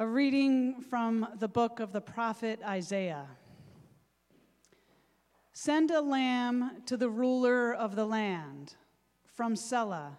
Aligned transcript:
A 0.00 0.06
reading 0.06 0.80
from 0.80 1.26
the 1.40 1.48
book 1.48 1.80
of 1.80 1.90
the 1.92 2.00
prophet 2.00 2.60
Isaiah. 2.64 3.26
Send 5.52 5.90
a 5.90 6.00
lamb 6.00 6.82
to 6.86 6.96
the 6.96 7.10
ruler 7.10 7.74
of 7.74 7.96
the 7.96 8.04
land, 8.04 8.76
from 9.26 9.56
Selah, 9.56 10.16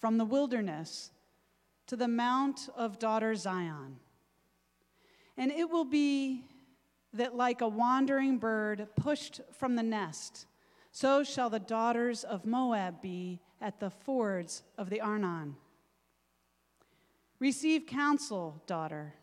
from 0.00 0.18
the 0.18 0.24
wilderness, 0.24 1.12
to 1.86 1.94
the 1.94 2.08
mount 2.08 2.68
of 2.74 2.98
daughter 2.98 3.36
Zion. 3.36 4.00
And 5.36 5.52
it 5.52 5.70
will 5.70 5.84
be 5.84 6.46
that, 7.12 7.36
like 7.36 7.60
a 7.60 7.68
wandering 7.68 8.38
bird 8.38 8.88
pushed 8.96 9.40
from 9.52 9.76
the 9.76 9.84
nest, 9.84 10.46
so 10.90 11.22
shall 11.22 11.48
the 11.48 11.60
daughters 11.60 12.24
of 12.24 12.44
Moab 12.44 13.00
be 13.00 13.40
at 13.60 13.78
the 13.78 13.90
fords 13.90 14.64
of 14.76 14.90
the 14.90 15.00
Arnon. 15.00 15.54
Receive 17.40 17.86
counsel, 17.86 18.62
daughter. 18.66 19.14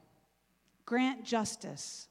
Grant 0.85 1.23
justice. 1.23 2.07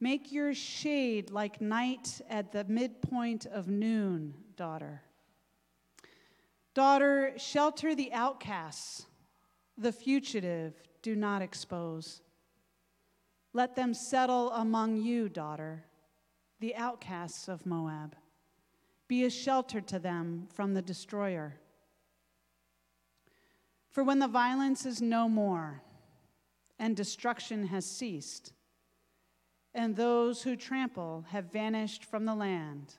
Make 0.00 0.32
your 0.32 0.54
shade 0.54 1.30
like 1.30 1.60
night 1.60 2.20
at 2.30 2.52
the 2.52 2.64
midpoint 2.64 3.46
of 3.46 3.68
noon, 3.68 4.34
daughter. 4.56 5.02
Daughter, 6.74 7.32
shelter 7.36 7.94
the 7.94 8.12
outcasts, 8.12 9.06
the 9.76 9.92
fugitive 9.92 10.74
do 11.02 11.14
not 11.14 11.42
expose. 11.42 12.22
Let 13.52 13.74
them 13.74 13.92
settle 13.92 14.50
among 14.52 14.96
you, 14.96 15.28
daughter, 15.28 15.84
the 16.60 16.74
outcasts 16.76 17.48
of 17.48 17.66
Moab. 17.66 18.16
Be 19.08 19.24
a 19.24 19.30
shelter 19.30 19.80
to 19.82 19.98
them 19.98 20.46
from 20.54 20.72
the 20.72 20.82
destroyer. 20.82 21.56
For 23.92 24.02
when 24.02 24.18
the 24.18 24.28
violence 24.28 24.86
is 24.86 25.02
no 25.02 25.28
more 25.28 25.82
and 26.78 26.96
destruction 26.96 27.66
has 27.66 27.84
ceased, 27.84 28.54
and 29.74 29.94
those 29.94 30.42
who 30.42 30.56
trample 30.56 31.26
have 31.28 31.52
vanished 31.52 32.04
from 32.04 32.24
the 32.24 32.34
land, 32.34 32.94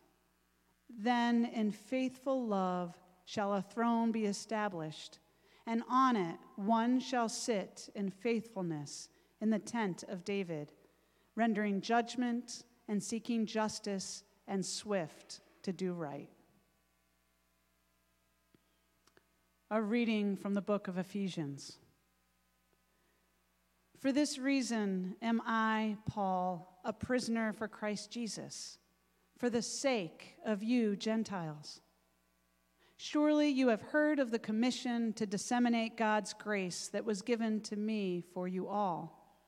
then 0.89 1.45
in 1.45 1.71
faithful 1.71 2.45
love 2.45 2.95
shall 3.25 3.53
a 3.53 3.61
throne 3.61 4.11
be 4.11 4.25
established, 4.25 5.17
and 5.65 5.81
on 5.89 6.15
it 6.15 6.37
one 6.57 6.99
shall 6.99 7.27
sit 7.27 7.89
in 7.95 8.11
faithfulness 8.11 9.09
in 9.41 9.49
the 9.49 9.59
tent 9.59 10.03
of 10.07 10.23
David, 10.23 10.73
rendering 11.35 11.81
judgment 11.81 12.65
and 12.87 13.01
seeking 13.01 13.47
justice 13.47 14.23
and 14.47 14.63
swift 14.63 15.41
to 15.63 15.73
do 15.73 15.93
right. 15.93 16.29
A 19.75 19.81
reading 19.81 20.37
from 20.37 20.53
the 20.53 20.61
book 20.61 20.87
of 20.87 20.99
Ephesians. 20.99 21.79
For 23.97 24.11
this 24.11 24.37
reason 24.37 25.15
am 25.19 25.41
I, 25.47 25.97
Paul, 26.07 26.79
a 26.85 26.93
prisoner 26.93 27.53
for 27.53 27.67
Christ 27.67 28.11
Jesus, 28.11 28.77
for 29.39 29.49
the 29.49 29.63
sake 29.63 30.35
of 30.45 30.61
you 30.61 30.95
Gentiles. 30.95 31.81
Surely 32.97 33.49
you 33.49 33.69
have 33.69 33.81
heard 33.81 34.19
of 34.19 34.29
the 34.29 34.37
commission 34.37 35.11
to 35.13 35.25
disseminate 35.25 35.97
God's 35.97 36.33
grace 36.33 36.87
that 36.89 37.03
was 37.03 37.23
given 37.23 37.59
to 37.61 37.75
me 37.75 38.23
for 38.31 38.47
you 38.47 38.67
all. 38.67 39.41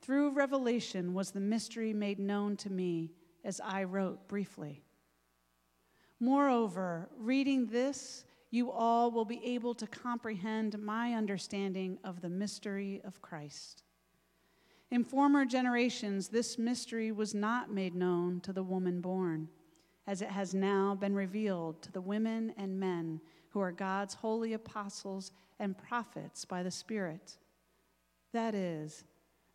Through 0.00 0.30
revelation 0.30 1.12
was 1.12 1.32
the 1.32 1.40
mystery 1.40 1.92
made 1.92 2.18
known 2.18 2.56
to 2.56 2.70
me 2.70 3.12
as 3.44 3.60
I 3.62 3.84
wrote 3.84 4.26
briefly. 4.26 4.84
Moreover, 6.18 7.10
reading 7.18 7.66
this, 7.66 8.24
you 8.54 8.70
all 8.70 9.10
will 9.10 9.24
be 9.24 9.44
able 9.44 9.74
to 9.74 9.86
comprehend 9.86 10.78
my 10.78 11.12
understanding 11.12 11.98
of 12.04 12.20
the 12.20 12.28
mystery 12.28 13.00
of 13.04 13.20
Christ. 13.20 13.82
In 14.92 15.02
former 15.02 15.44
generations, 15.44 16.28
this 16.28 16.56
mystery 16.56 17.10
was 17.10 17.34
not 17.34 17.72
made 17.72 17.96
known 17.96 18.40
to 18.42 18.52
the 18.52 18.62
woman 18.62 19.00
born, 19.00 19.48
as 20.06 20.22
it 20.22 20.28
has 20.28 20.54
now 20.54 20.94
been 20.94 21.16
revealed 21.16 21.82
to 21.82 21.90
the 21.90 22.00
women 22.00 22.54
and 22.56 22.78
men 22.78 23.20
who 23.48 23.58
are 23.58 23.72
God's 23.72 24.14
holy 24.14 24.52
apostles 24.52 25.32
and 25.58 25.76
prophets 25.76 26.44
by 26.44 26.62
the 26.62 26.70
Spirit. 26.70 27.38
That 28.32 28.54
is, 28.54 29.02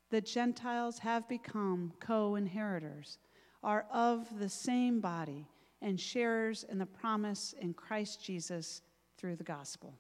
the 0.10 0.20
Gentiles 0.20 1.00
have 1.00 1.26
become 1.30 1.94
co 2.02 2.36
inheritors, 2.36 3.18
are 3.64 3.86
of 3.94 4.28
the 4.40 4.50
same 4.50 5.00
body, 5.00 5.48
and 5.82 5.98
sharers 5.98 6.66
in 6.66 6.78
the 6.78 6.86
promise 6.86 7.56
in 7.62 7.74
Christ 7.74 8.22
Jesus 8.22 8.82
through 9.20 9.36
the 9.36 9.44
gospel. 9.44 9.94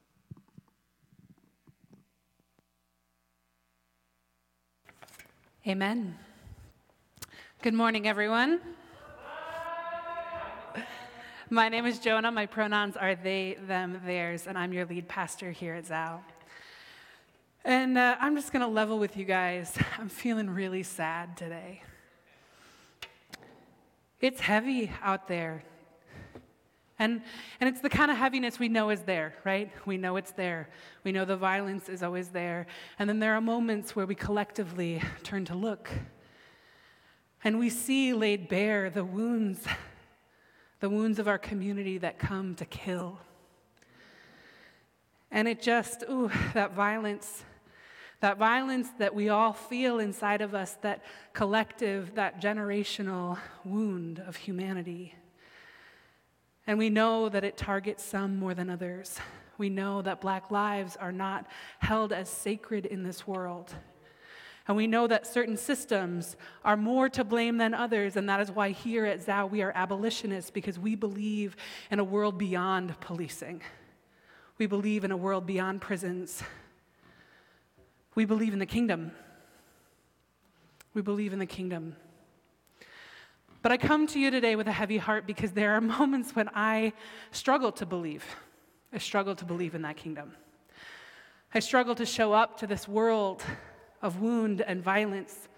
Amen. 5.67 6.17
Good 7.61 7.73
morning, 7.73 8.07
everyone. 8.07 8.61
My 11.49 11.67
name 11.67 11.85
is 11.85 11.99
Jonah. 11.99 12.31
My 12.31 12.45
pronouns 12.45 12.95
are 12.95 13.13
they, 13.13 13.57
them, 13.67 13.99
theirs, 14.05 14.47
and 14.47 14.57
I'm 14.57 14.71
your 14.71 14.85
lead 14.85 15.09
pastor 15.09 15.51
here 15.51 15.73
at 15.73 15.85
Zao. 15.85 16.21
And 17.65 17.97
uh, 17.97 18.15
I'm 18.21 18.37
just 18.37 18.53
going 18.53 18.61
to 18.61 18.71
level 18.71 18.99
with 18.99 19.17
you 19.17 19.25
guys. 19.25 19.77
I'm 19.97 20.07
feeling 20.07 20.49
really 20.49 20.83
sad 20.83 21.35
today. 21.35 21.81
It's 24.21 24.39
heavy 24.39 24.89
out 25.03 25.27
there. 25.27 25.65
And, 26.99 27.21
and 27.61 27.69
it's 27.69 27.79
the 27.79 27.89
kind 27.89 28.11
of 28.11 28.17
heaviness 28.17 28.59
we 28.59 28.67
know 28.67 28.89
is 28.89 29.01
there, 29.03 29.33
right? 29.45 29.71
We 29.85 29.97
know 29.97 30.17
it's 30.17 30.33
there. 30.33 30.69
We 31.05 31.13
know 31.13 31.23
the 31.23 31.37
violence 31.37 31.87
is 31.87 32.03
always 32.03 32.27
there. 32.27 32.67
And 32.99 33.09
then 33.09 33.19
there 33.19 33.35
are 33.35 33.41
moments 33.41 33.95
where 33.95 34.05
we 34.05 34.15
collectively 34.15 35.01
turn 35.23 35.45
to 35.45 35.55
look. 35.55 35.89
And 37.41 37.57
we 37.57 37.69
see 37.69 38.13
laid 38.13 38.49
bare 38.49 38.89
the 38.89 39.05
wounds, 39.05 39.65
the 40.81 40.89
wounds 40.89 41.19
of 41.19 41.27
our 41.29 41.37
community 41.37 41.97
that 41.99 42.19
come 42.19 42.53
to 42.55 42.65
kill. 42.65 43.17
And 45.31 45.47
it 45.47 45.61
just, 45.61 46.03
ooh, 46.09 46.29
that 46.53 46.73
violence, 46.73 47.45
that 48.19 48.37
violence 48.37 48.89
that 48.97 49.15
we 49.15 49.29
all 49.29 49.53
feel 49.53 49.99
inside 49.99 50.41
of 50.41 50.53
us, 50.53 50.73
that 50.81 51.01
collective, 51.31 52.15
that 52.15 52.41
generational 52.41 53.37
wound 53.63 54.19
of 54.19 54.35
humanity. 54.35 55.13
And 56.67 56.77
we 56.77 56.89
know 56.89 57.29
that 57.29 57.43
it 57.43 57.57
targets 57.57 58.03
some 58.03 58.37
more 58.37 58.53
than 58.53 58.69
others. 58.69 59.19
We 59.57 59.69
know 59.69 60.01
that 60.01 60.21
black 60.21 60.51
lives 60.51 60.95
are 60.95 61.11
not 61.11 61.47
held 61.79 62.13
as 62.13 62.29
sacred 62.29 62.85
in 62.85 63.03
this 63.03 63.27
world. 63.27 63.73
And 64.67 64.77
we 64.77 64.85
know 64.85 65.07
that 65.07 65.25
certain 65.25 65.57
systems 65.57 66.37
are 66.63 66.77
more 66.77 67.09
to 67.09 67.23
blame 67.23 67.57
than 67.57 67.73
others, 67.73 68.15
and 68.15 68.29
that 68.29 68.39
is 68.39 68.51
why 68.51 68.69
here 68.69 69.03
at 69.03 69.25
Zao 69.25 69.49
we 69.49 69.63
are 69.63 69.71
abolitionists 69.73 70.51
because 70.51 70.77
we 70.77 70.93
believe 70.93 71.55
in 71.89 71.97
a 71.97 72.03
world 72.03 72.37
beyond 72.37 72.99
policing. 72.99 73.63
We 74.59 74.67
believe 74.67 75.03
in 75.03 75.11
a 75.11 75.17
world 75.17 75.47
beyond 75.47 75.81
prisons. 75.81 76.43
We 78.13 78.25
believe 78.25 78.53
in 78.53 78.59
the 78.59 78.67
kingdom. 78.67 79.11
We 80.93 81.01
believe 81.01 81.33
in 81.33 81.39
the 81.39 81.47
kingdom. 81.47 81.95
But 83.61 83.73
I 83.73 83.77
come 83.77 84.07
to 84.07 84.19
you 84.19 84.31
today 84.31 84.55
with 84.55 84.67
a 84.67 84.71
heavy 84.71 84.97
heart 84.97 85.27
because 85.27 85.51
there 85.51 85.75
are 85.75 85.81
moments 85.99 86.35
when 86.35 86.49
I 86.53 86.93
struggle 87.31 87.71
to 87.73 87.85
believe. 87.85 88.23
I 88.93 88.99
struggle 88.99 89.35
to 89.35 89.45
believe 89.45 89.75
in 89.75 89.81
that 89.81 89.97
kingdom. 89.97 90.33
I 91.53 91.59
struggle 91.59 91.95
to 91.95 92.05
show 92.05 92.31
up 92.31 92.57
to 92.59 92.67
this 92.67 92.87
world 92.87 93.43
of 94.01 94.21
wound 94.21 94.61
and 94.61 94.81
violence 94.81 95.49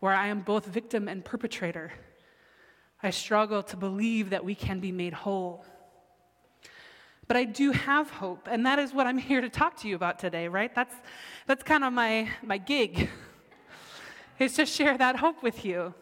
where 0.00 0.12
I 0.12 0.26
am 0.26 0.40
both 0.40 0.66
victim 0.66 1.08
and 1.08 1.24
perpetrator. 1.24 1.92
I 3.02 3.10
struggle 3.10 3.62
to 3.62 3.76
believe 3.76 4.30
that 4.30 4.44
we 4.44 4.54
can 4.54 4.80
be 4.80 4.92
made 4.92 5.14
whole. 5.14 5.64
But 7.26 7.36
I 7.36 7.44
do 7.44 7.72
have 7.72 8.10
hope, 8.10 8.48
and 8.50 8.66
that 8.66 8.78
is 8.78 8.92
what 8.92 9.06
I'm 9.06 9.18
here 9.30 9.40
to 9.40 9.48
talk 9.48 9.76
to 9.78 9.88
you 9.88 9.96
about 9.96 10.18
today, 10.18 10.46
right? 10.48 10.74
That's, 10.74 10.94
that's 11.46 11.62
kind 11.62 11.84
of 11.84 11.92
my, 11.92 12.28
my 12.42 12.58
gig, 12.58 13.08
is 14.38 14.54
to 14.54 14.66
share 14.66 14.98
that 14.98 15.16
hope 15.16 15.42
with 15.42 15.64
you. 15.64 15.94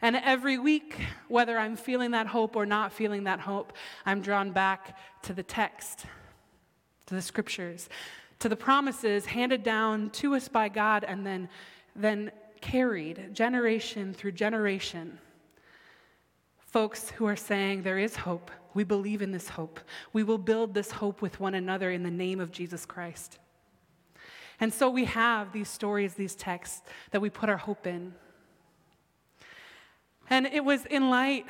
And 0.00 0.16
every 0.16 0.58
week, 0.58 0.96
whether 1.26 1.58
I'm 1.58 1.76
feeling 1.76 2.12
that 2.12 2.28
hope 2.28 2.54
or 2.54 2.64
not 2.64 2.92
feeling 2.92 3.24
that 3.24 3.40
hope, 3.40 3.72
I'm 4.06 4.20
drawn 4.20 4.52
back 4.52 4.96
to 5.22 5.32
the 5.32 5.42
text, 5.42 6.06
to 7.06 7.14
the 7.14 7.22
scriptures, 7.22 7.88
to 8.38 8.48
the 8.48 8.56
promises 8.56 9.26
handed 9.26 9.64
down 9.64 10.10
to 10.10 10.36
us 10.36 10.46
by 10.46 10.68
God 10.68 11.02
and 11.02 11.26
then, 11.26 11.48
then 11.96 12.30
carried 12.60 13.34
generation 13.34 14.14
through 14.14 14.32
generation. 14.32 15.18
Folks 16.58 17.10
who 17.10 17.26
are 17.26 17.36
saying 17.36 17.82
there 17.82 17.98
is 17.98 18.14
hope. 18.14 18.50
We 18.74 18.84
believe 18.84 19.22
in 19.22 19.32
this 19.32 19.48
hope. 19.48 19.80
We 20.12 20.22
will 20.22 20.38
build 20.38 20.74
this 20.74 20.92
hope 20.92 21.22
with 21.22 21.40
one 21.40 21.54
another 21.54 21.90
in 21.90 22.04
the 22.04 22.10
name 22.10 22.38
of 22.38 22.52
Jesus 22.52 22.86
Christ. 22.86 23.38
And 24.60 24.72
so 24.72 24.90
we 24.90 25.06
have 25.06 25.52
these 25.52 25.68
stories, 25.68 26.14
these 26.14 26.34
texts 26.34 26.82
that 27.10 27.20
we 27.20 27.30
put 27.30 27.48
our 27.48 27.56
hope 27.56 27.86
in. 27.86 28.14
And 30.30 30.46
it 30.46 30.64
was 30.64 30.84
in 30.86 31.10
light 31.10 31.46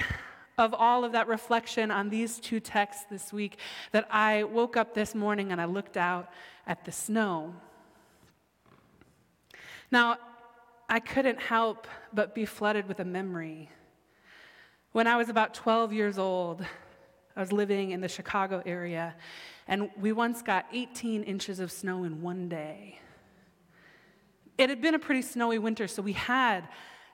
of 0.56 0.74
all 0.74 1.04
of 1.04 1.12
that 1.12 1.28
reflection 1.28 1.90
on 1.90 2.10
these 2.10 2.38
two 2.38 2.60
texts 2.60 3.04
this 3.10 3.32
week 3.32 3.58
that 3.92 4.06
I 4.10 4.44
woke 4.44 4.76
up 4.76 4.94
this 4.94 5.14
morning 5.14 5.52
and 5.52 5.60
I 5.60 5.64
looked 5.64 5.96
out 5.96 6.30
at 6.66 6.84
the 6.84 6.92
snow. 6.92 7.54
Now, 9.90 10.16
I 10.88 11.00
couldn't 11.00 11.40
help 11.40 11.86
but 12.12 12.34
be 12.34 12.44
flooded 12.44 12.88
with 12.88 13.00
a 13.00 13.04
memory. 13.04 13.70
When 14.92 15.06
I 15.06 15.16
was 15.16 15.28
about 15.28 15.54
12 15.54 15.92
years 15.92 16.18
old, 16.18 16.64
I 17.36 17.40
was 17.40 17.52
living 17.52 17.90
in 17.90 18.00
the 18.00 18.08
Chicago 18.08 18.62
area, 18.64 19.14
and 19.68 19.90
we 20.00 20.12
once 20.12 20.42
got 20.42 20.66
18 20.72 21.22
inches 21.22 21.60
of 21.60 21.70
snow 21.70 22.04
in 22.04 22.22
one 22.22 22.48
day. 22.48 22.98
It 24.56 24.70
had 24.70 24.80
been 24.80 24.94
a 24.94 24.98
pretty 24.98 25.22
snowy 25.22 25.58
winter, 25.58 25.86
so 25.86 26.02
we 26.02 26.14
had 26.14 26.68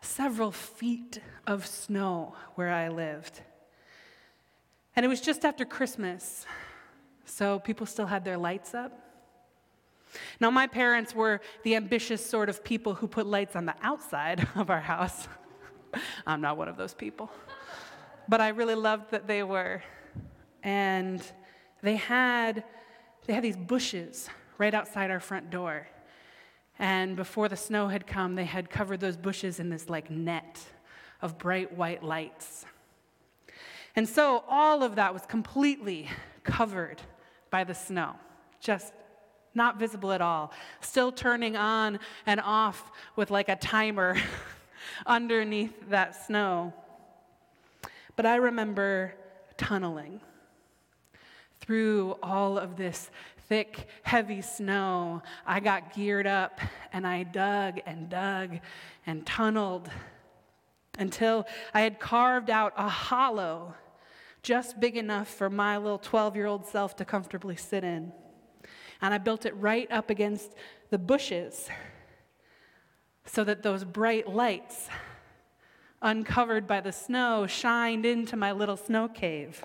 several 0.05 0.53
feet 0.53 1.21
of 1.47 1.67
snow 1.67 2.35
where 2.55 2.71
I 2.71 2.89
lived. 2.89 3.41
And 4.97 5.05
it 5.05 5.09
was 5.09 5.21
just 5.21 5.45
after 5.45 5.65
Christmas, 5.65 6.47
so 7.25 7.59
people 7.59 7.87
still 7.87 8.07
had 8.07 8.25
their 8.25 8.39
lights 8.39 8.75
up. 8.75 9.01
Now, 10.39 10.51
my 10.51 10.67
parents 10.67 11.15
were 11.15 11.41
the 11.65 11.75
ambitious 11.75 12.25
sort 12.25 12.49
of 12.49 12.63
people 12.63 12.95
who 12.95 13.09
put 13.09 13.27
lights 13.27 13.57
on 13.57 13.67
the 13.67 13.75
outside 13.83 14.47
of 14.55 14.71
our 14.71 14.81
house. 14.81 15.27
I'm 16.27 16.41
not 16.41 16.57
one 16.57 16.69
of 16.69 16.77
those 16.77 16.95
people. 16.95 17.31
But 18.29 18.41
I 18.41 18.49
really 18.49 18.77
loved 18.77 19.11
that 19.11 19.27
they 19.27 19.43
were. 19.43 19.83
And 20.63 21.21
they 21.83 21.97
had, 21.97 22.65
they 23.27 23.35
had 23.35 23.43
these 23.43 23.57
bushes 23.57 24.31
right 24.57 24.73
outside 24.73 25.11
our 25.11 25.21
front 25.21 25.51
door. 25.51 25.89
And 26.79 27.17
before 27.17 27.49
the 27.49 27.57
snow 27.57 27.89
had 27.89 28.07
come, 28.07 28.35
they 28.35 28.45
had 28.45 28.69
covered 28.69 29.01
those 29.01 29.17
bushes 29.17 29.61
in 29.61 29.71
this 29.71 29.89
like 29.89 30.11
net 30.11 30.61
of 31.23 31.39
bright 31.39 31.77
white 31.77 32.03
lights. 32.03 32.67
And 33.97 34.09
so 34.09 34.45
all 34.49 34.83
of 34.83 34.97
that 34.97 35.13
was 35.13 35.25
completely 35.27 36.09
covered 36.43 37.01
by 37.51 37.65
the 37.65 37.75
snow, 37.75 38.15
just 38.61 38.93
not 39.55 39.79
visible 39.79 40.13
at 40.13 40.21
all, 40.21 40.53
still 40.81 41.13
turning 41.13 41.57
on 41.57 42.01
and 42.27 42.41
off 42.41 42.91
with 43.15 43.31
like 43.31 43.49
a 43.49 43.57
timer 43.57 44.17
underneath 45.07 45.89
that 45.91 46.27
snow. 46.27 46.75
But 48.17 48.27
I 48.27 48.37
remember 48.37 49.15
tunneling 49.57 50.21
through 51.61 52.17
all 52.23 52.59
of 52.59 52.77
this 52.77 53.11
thick, 53.49 53.89
heavy 54.03 54.41
snow. 54.43 55.23
I 55.47 55.61
got 55.61 55.95
geared 55.95 56.27
up 56.27 56.61
and 56.93 57.07
I 57.07 57.23
dug 57.23 57.81
and 57.87 58.09
dug 58.09 58.59
and 59.07 59.27
tunneled 59.27 59.91
until 60.99 61.47
I 61.73 61.81
had 61.81 61.99
carved 61.99 62.51
out 62.51 62.73
a 62.77 62.89
hollow 62.89 63.75
just 64.43 64.79
big 64.79 64.97
enough 64.97 65.29
for 65.29 65.49
my 65.49 65.77
little 65.79 65.99
12 65.99 66.37
year 66.37 66.47
old 66.47 66.67
self 66.67 66.97
to 66.97 67.05
comfortably 67.05 67.57
sit 67.57 67.83
in 67.85 68.13
and 69.01 69.13
I 69.13 69.19
built 69.19 69.45
it 69.47 69.55
right 69.57 69.91
up 69.91 70.11
against 70.11 70.55
the 70.91 70.99
bushes 70.99 71.69
so 73.27 73.45
that 73.45 73.63
those 73.63 73.85
bright 73.85 74.29
lights, 74.29 74.89
uncovered 76.03 76.67
by 76.67 76.81
the 76.81 76.93
snow, 76.93 77.47
shined 77.47 78.07
into 78.07 78.37
my 78.37 78.53
little 78.53 78.77
snow 78.77 79.09
cave. 79.09 79.65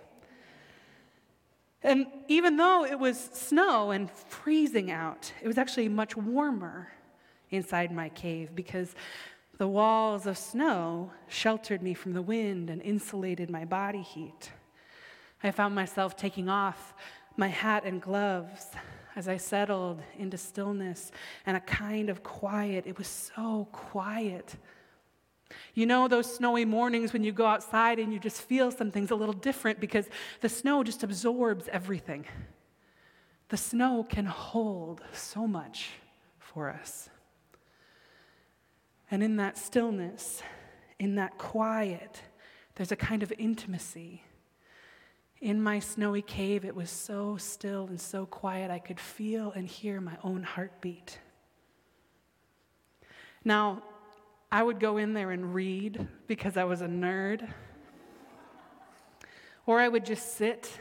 And 1.81 2.07
even 2.27 2.57
though 2.57 2.85
it 2.85 2.99
was 2.99 3.17
snow 3.33 3.91
and 3.91 4.11
freezing 4.11 4.91
out, 4.91 5.31
it 5.41 5.47
was 5.47 5.57
actually 5.57 5.87
much 5.89 6.17
warmer 6.17 6.91
inside 7.51 7.91
my 7.91 8.09
cave 8.09 8.49
because 8.53 8.95
the 9.57 9.67
walls 9.67 10.25
of 10.25 10.37
snow 10.37 11.11
sheltered 11.27 11.81
me 11.81 11.93
from 11.93 12.13
the 12.13 12.21
wind 12.21 12.69
and 12.69 12.81
insulated 12.81 13.49
my 13.49 13.65
body 13.65 14.01
heat. 14.01 14.51
I 15.43 15.51
found 15.51 15.73
myself 15.73 16.15
taking 16.17 16.49
off 16.49 16.93
my 17.37 17.47
hat 17.47 17.85
and 17.85 18.01
gloves 18.01 18.67
as 19.15 19.27
I 19.27 19.37
settled 19.37 20.01
into 20.17 20.37
stillness 20.37 21.11
and 21.45 21.57
a 21.57 21.61
kind 21.61 22.09
of 22.09 22.23
quiet. 22.23 22.85
It 22.87 22.97
was 22.97 23.07
so 23.07 23.67
quiet. 23.71 24.55
You 25.73 25.85
know, 25.85 26.07
those 26.07 26.33
snowy 26.33 26.65
mornings 26.65 27.13
when 27.13 27.23
you 27.23 27.31
go 27.31 27.45
outside 27.45 27.99
and 27.99 28.13
you 28.13 28.19
just 28.19 28.41
feel 28.41 28.71
something's 28.71 29.11
a 29.11 29.15
little 29.15 29.33
different 29.33 29.79
because 29.79 30.07
the 30.41 30.49
snow 30.49 30.83
just 30.83 31.03
absorbs 31.03 31.67
everything. 31.71 32.25
The 33.49 33.57
snow 33.57 34.05
can 34.07 34.25
hold 34.25 35.01
so 35.11 35.47
much 35.47 35.89
for 36.37 36.69
us. 36.69 37.09
And 39.09 39.23
in 39.23 39.37
that 39.37 39.57
stillness, 39.57 40.43
in 40.99 41.15
that 41.15 41.37
quiet, 41.37 42.21
there's 42.75 42.91
a 42.91 42.95
kind 42.95 43.23
of 43.23 43.33
intimacy 43.37 44.23
in 45.41 45.61
my 45.61 45.79
snowy 45.79 46.21
cave, 46.21 46.65
it 46.65 46.75
was 46.75 46.89
so 46.89 47.37
still 47.37 47.87
and 47.87 47.99
so 47.99 48.25
quiet, 48.25 48.69
I 48.69 48.79
could 48.79 48.99
feel 48.99 49.51
and 49.51 49.67
hear 49.67 50.01
my 50.01 50.17
own 50.23 50.43
heartbeat. 50.43 51.19
Now, 53.45 53.81
I 54.51 54.63
would 54.63 54.79
go 54.79 54.97
in 54.97 55.13
there 55.13 55.29
and 55.29 55.53
read 55.53 56.07
because 56.25 56.57
I 56.57 56.63
was 56.63 56.81
a 56.81 56.87
nerd, 56.87 57.47
or 59.67 59.79
I 59.79 59.87
would 59.87 60.05
just 60.05 60.35
sit 60.35 60.71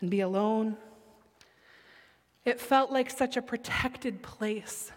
and 0.00 0.10
be 0.10 0.20
alone. 0.20 0.76
It 2.44 2.60
felt 2.60 2.90
like 2.90 3.08
such 3.10 3.36
a 3.36 3.42
protected 3.42 4.22
place. 4.22 4.90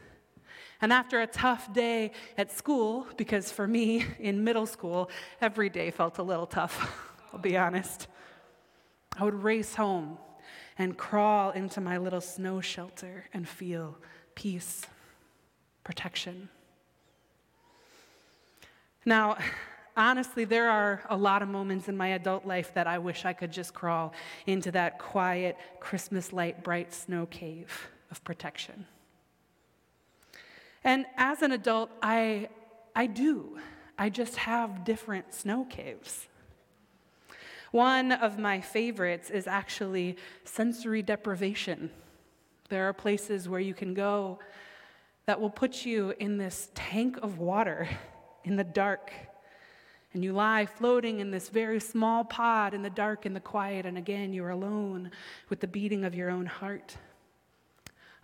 And 0.81 0.91
after 0.91 1.21
a 1.21 1.27
tough 1.27 1.71
day 1.71 2.11
at 2.37 2.51
school, 2.51 3.05
because 3.17 3.51
for 3.51 3.67
me 3.67 4.05
in 4.19 4.43
middle 4.43 4.65
school, 4.65 5.11
every 5.39 5.69
day 5.69 5.91
felt 5.91 6.17
a 6.17 6.23
little 6.23 6.47
tough, 6.47 7.05
I'll 7.33 7.39
be 7.39 7.57
honest. 7.57 8.07
I 9.15 9.23
would 9.25 9.43
race 9.43 9.75
home 9.75 10.17
and 10.77 10.97
crawl 10.97 11.51
into 11.51 11.81
my 11.81 11.97
little 11.97 12.21
snow 12.21 12.61
shelter 12.61 13.25
and 13.33 13.47
feel 13.47 13.97
peace, 14.33 14.87
protection. 15.83 16.49
Now, 19.05 19.37
honestly, 19.97 20.45
there 20.45 20.69
are 20.69 21.01
a 21.09 21.17
lot 21.17 21.41
of 21.41 21.49
moments 21.49 21.87
in 21.87 21.97
my 21.97 22.09
adult 22.09 22.45
life 22.45 22.73
that 22.73 22.87
I 22.87 22.97
wish 22.97 23.25
I 23.25 23.33
could 23.33 23.51
just 23.51 23.73
crawl 23.73 24.13
into 24.47 24.71
that 24.71 24.99
quiet, 24.99 25.57
Christmas 25.79 26.31
light, 26.31 26.63
bright 26.63 26.93
snow 26.93 27.25
cave 27.25 27.89
of 28.11 28.23
protection. 28.23 28.85
And 30.83 31.05
as 31.17 31.41
an 31.41 31.51
adult, 31.51 31.89
I, 32.01 32.49
I 32.95 33.07
do. 33.07 33.59
I 33.97 34.09
just 34.09 34.37
have 34.37 34.85
different 34.85 35.33
snow 35.33 35.65
caves. 35.65 36.27
One 37.71 38.13
of 38.13 38.39
my 38.39 38.61
favorites 38.61 39.29
is 39.29 39.45
actually 39.45 40.17
sensory 40.43 41.03
deprivation. 41.03 41.91
There 42.69 42.87
are 42.87 42.93
places 42.93 43.49
where 43.49 43.59
you 43.59 43.73
can 43.73 43.93
go 43.93 44.39
that 45.25 45.39
will 45.39 45.49
put 45.49 45.85
you 45.85 46.13
in 46.19 46.37
this 46.37 46.69
tank 46.73 47.17
of 47.21 47.37
water 47.37 47.87
in 48.49 48.55
the 48.55 48.63
dark. 48.63 49.13
And 50.13 50.23
you 50.23 50.33
lie 50.33 50.65
floating 50.65 51.19
in 51.19 51.29
this 51.29 51.49
very 51.49 51.79
small 51.79 52.23
pod 52.23 52.73
in 52.73 52.81
the 52.81 52.89
dark 52.89 53.25
and 53.27 53.35
the 53.35 53.39
quiet, 53.39 53.85
and 53.85 53.95
again, 53.95 54.33
you're 54.33 54.49
alone 54.49 55.11
with 55.49 55.59
the 55.59 55.67
beating 55.67 56.03
of 56.03 56.15
your 56.15 56.31
own 56.31 56.47
heart. 56.47 56.97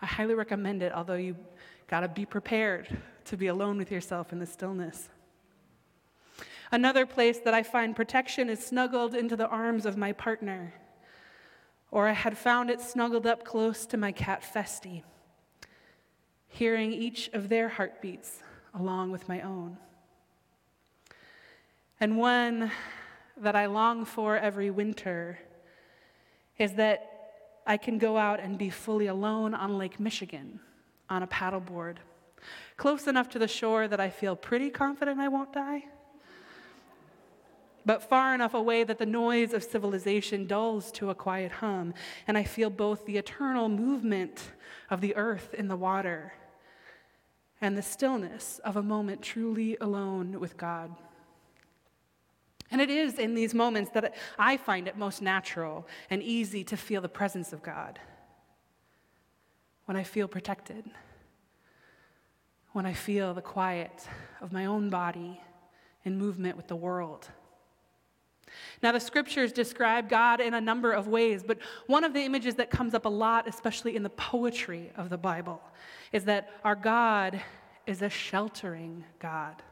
I 0.01 0.07
highly 0.07 0.33
recommend 0.33 0.81
it, 0.81 0.91
although 0.93 1.13
you 1.13 1.35
gotta 1.87 2.07
be 2.07 2.25
prepared 2.25 2.97
to 3.25 3.37
be 3.37 3.47
alone 3.47 3.77
with 3.77 3.91
yourself 3.91 4.33
in 4.33 4.39
the 4.39 4.47
stillness. 4.47 5.09
Another 6.71 7.05
place 7.05 7.37
that 7.39 7.53
I 7.53 7.61
find 7.61 7.95
protection 7.95 8.49
is 8.49 8.65
snuggled 8.65 9.13
into 9.13 9.35
the 9.35 9.47
arms 9.47 9.85
of 9.85 9.95
my 9.95 10.11
partner, 10.11 10.73
or 11.91 12.07
I 12.07 12.13
had 12.13 12.35
found 12.35 12.71
it 12.71 12.81
snuggled 12.81 13.27
up 13.27 13.45
close 13.45 13.85
to 13.85 13.97
my 13.97 14.11
cat 14.11 14.41
Festy, 14.41 15.03
hearing 16.47 16.91
each 16.91 17.29
of 17.31 17.47
their 17.47 17.69
heartbeats 17.69 18.41
along 18.73 19.11
with 19.11 19.29
my 19.29 19.41
own. 19.41 19.77
And 21.99 22.17
one 22.17 22.71
that 23.37 23.55
I 23.55 23.65
long 23.67 24.05
for 24.05 24.37
every 24.37 24.69
winter 24.69 25.39
is 26.57 26.73
that 26.73 27.11
I 27.67 27.77
can 27.77 27.97
go 27.97 28.17
out 28.17 28.39
and 28.39 28.57
be 28.57 28.69
fully 28.69 29.07
alone 29.07 29.53
on 29.53 29.77
Lake 29.77 29.99
Michigan 29.99 30.59
on 31.09 31.23
a 31.23 31.27
paddleboard, 31.27 31.97
close 32.77 33.07
enough 33.07 33.29
to 33.29 33.39
the 33.39 33.47
shore 33.47 33.87
that 33.87 33.99
I 33.99 34.09
feel 34.09 34.35
pretty 34.35 34.69
confident 34.69 35.19
I 35.19 35.27
won't 35.27 35.53
die 35.53 35.85
but 37.85 38.01
far 38.01 38.33
enough 38.33 38.53
away 38.53 38.83
that 38.83 38.97
the 38.97 39.05
noise 39.05 39.53
of 39.53 39.63
civilization 39.63 40.47
dulls 40.47 40.91
to 40.93 41.11
a 41.11 41.15
quiet 41.15 41.51
hum, 41.51 41.93
and 42.27 42.37
I 42.37 42.43
feel 42.43 42.69
both 42.69 43.05
the 43.05 43.17
eternal 43.17 43.69
movement 43.69 44.51
of 44.89 45.01
the 45.01 45.15
earth 45.15 45.53
in 45.53 45.67
the 45.67 45.75
water 45.75 46.33
and 47.61 47.77
the 47.77 47.83
stillness 47.83 48.59
of 48.65 48.75
a 48.75 48.83
moment 48.83 49.21
truly 49.21 49.77
alone 49.79 50.39
with 50.39 50.57
God. 50.57 50.95
It 52.85 52.91
is 52.91 53.17
in 53.17 53.33
these 53.33 53.55
moments 53.55 53.89
that 53.95 54.13
I 54.37 54.57
find 54.57 54.87
it 54.87 54.95
most 54.95 55.19
natural 55.19 55.87
and 56.11 56.21
easy 56.21 56.63
to 56.65 56.77
feel 56.77 57.01
the 57.01 57.09
presence 57.09 57.51
of 57.51 57.63
God. 57.63 57.97
When 59.85 59.97
I 59.97 60.03
feel 60.03 60.27
protected, 60.27 60.85
when 62.73 62.85
I 62.85 62.93
feel 62.93 63.33
the 63.33 63.41
quiet 63.41 64.07
of 64.39 64.53
my 64.53 64.67
own 64.67 64.91
body 64.91 65.41
in 66.03 66.15
movement 66.19 66.57
with 66.57 66.67
the 66.67 66.75
world. 66.75 67.27
Now, 68.83 68.91
the 68.91 68.99
scriptures 68.99 69.51
describe 69.51 70.07
God 70.07 70.39
in 70.39 70.53
a 70.53 70.61
number 70.61 70.91
of 70.91 71.07
ways, 71.07 71.41
but 71.41 71.57
one 71.87 72.03
of 72.03 72.13
the 72.13 72.21
images 72.21 72.53
that 72.55 72.69
comes 72.69 72.93
up 72.93 73.05
a 73.05 73.09
lot, 73.09 73.47
especially 73.47 73.95
in 73.95 74.03
the 74.03 74.11
poetry 74.11 74.91
of 74.95 75.09
the 75.09 75.17
Bible, 75.17 75.59
is 76.11 76.25
that 76.25 76.51
our 76.63 76.75
God 76.75 77.41
is 77.87 78.03
a 78.03 78.09
sheltering 78.11 79.03
God. 79.17 79.63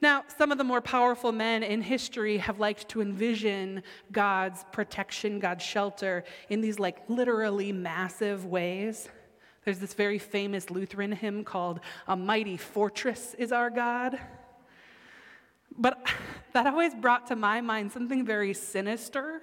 Now, 0.00 0.24
some 0.36 0.52
of 0.52 0.58
the 0.58 0.64
more 0.64 0.80
powerful 0.80 1.32
men 1.32 1.62
in 1.62 1.82
history 1.82 2.38
have 2.38 2.60
liked 2.60 2.88
to 2.90 3.00
envision 3.00 3.82
God's 4.12 4.64
protection, 4.70 5.40
God's 5.40 5.64
shelter 5.64 6.24
in 6.48 6.60
these 6.60 6.78
like 6.78 7.08
literally 7.08 7.72
massive 7.72 8.44
ways. 8.44 9.08
There's 9.64 9.80
this 9.80 9.94
very 9.94 10.18
famous 10.18 10.70
Lutheran 10.70 11.10
hymn 11.10 11.42
called 11.42 11.80
A 12.06 12.16
Mighty 12.16 12.56
Fortress 12.56 13.34
is 13.38 13.50
Our 13.50 13.70
God. 13.70 14.18
But 15.76 16.06
that 16.52 16.66
always 16.66 16.94
brought 16.94 17.26
to 17.28 17.36
my 17.36 17.60
mind 17.60 17.90
something 17.90 18.24
very 18.24 18.54
sinister, 18.54 19.42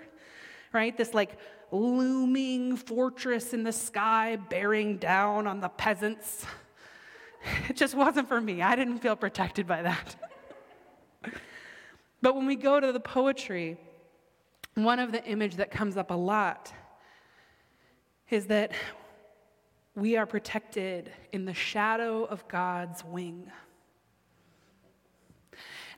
right? 0.71 0.95
This 0.97 1.13
like 1.13 1.37
looming 1.71 2.77
fortress 2.77 3.53
in 3.53 3.63
the 3.63 3.73
sky 3.73 4.37
bearing 4.37 4.97
down 4.97 5.47
on 5.47 5.59
the 5.59 5.69
peasants. 5.69 6.45
It 7.69 7.75
just 7.75 7.93
wasn't 7.93 8.27
for 8.27 8.41
me. 8.41 8.63
I 8.63 8.75
didn't 8.75 8.97
feel 8.97 9.15
protected 9.15 9.67
by 9.67 9.83
that. 9.83 10.15
But 12.25 12.35
when 12.35 12.47
we 12.47 12.55
go 12.55 12.79
to 12.79 12.91
the 12.91 12.99
poetry, 12.99 13.77
one 14.73 14.97
of 14.97 15.11
the 15.11 15.23
image 15.25 15.57
that 15.57 15.69
comes 15.69 15.95
up 15.95 16.09
a 16.09 16.15
lot 16.15 16.73
is 18.31 18.47
that 18.47 18.71
we 19.93 20.17
are 20.17 20.25
protected 20.25 21.11
in 21.31 21.45
the 21.45 21.53
shadow 21.53 22.23
of 22.23 22.47
God's 22.47 23.05
wing. 23.05 23.51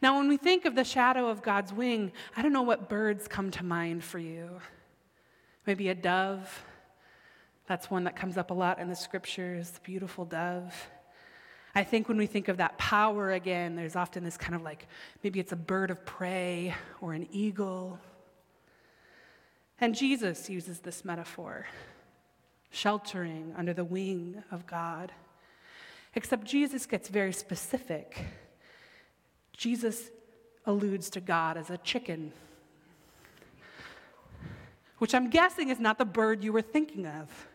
Now, 0.02 0.18
when 0.18 0.28
we 0.28 0.36
think 0.36 0.66
of 0.66 0.76
the 0.76 0.84
shadow 0.84 1.30
of 1.30 1.42
God's 1.42 1.72
wing, 1.72 2.12
I 2.36 2.42
don't 2.42 2.52
know 2.52 2.62
what 2.62 2.90
birds 2.90 3.30
come 3.30 3.50
to 3.52 3.64
mind 3.64 4.04
for 4.04 4.20
you. 4.20 4.60
Maybe 5.66 5.88
a 5.88 5.96
dove. 5.96 6.66
That's 7.68 7.90
one 7.90 8.04
that 8.04 8.18
comes 8.18 8.36
up 8.36 8.52
a 8.52 8.54
lot 8.54 8.80
in 8.80 8.90
the 8.90 8.98
scriptures, 8.98 9.70
the 9.70 9.80
beautiful 9.80 10.26
dove. 10.26 10.76
I 11.78 11.84
think 11.84 12.08
when 12.08 12.18
we 12.18 12.26
think 12.26 12.48
of 12.48 12.58
that 12.58 12.76
power 12.80 13.34
again, 13.34 13.76
there's 13.76 13.96
often 13.96 14.24
this 14.24 14.36
kind 14.36 14.56
of 14.56 14.64
like 14.64 14.88
maybe 15.22 15.40
it's 15.40 15.52
a 15.52 15.56
bird 15.56 15.92
of 15.92 16.04
prey 16.08 16.74
or 17.02 17.14
an 17.14 17.28
eagle. 17.32 18.00
And 19.80 19.94
Jesus 19.94 20.50
uses 20.50 20.80
this 20.80 21.06
metaphor 21.06 21.68
sheltering 22.72 23.54
under 23.56 23.76
the 23.76 23.84
wing 23.84 24.42
of 24.50 24.66
God. 24.66 25.12
Except 26.16 26.46
Jesus 26.46 26.88
gets 26.88 27.10
very 27.10 27.32
specific. 27.32 28.26
Jesus 29.56 30.10
alludes 30.66 31.12
to 31.12 31.22
God 31.22 31.58
as 31.58 31.70
a 31.70 31.78
chicken, 31.78 32.32
which 34.98 35.14
I'm 35.14 35.30
guessing 35.30 35.70
is 35.70 35.80
not 35.80 36.00
the 36.00 36.06
bird 36.06 36.44
you 36.44 36.52
were 36.54 36.64
thinking 36.64 37.06
of, 37.06 37.48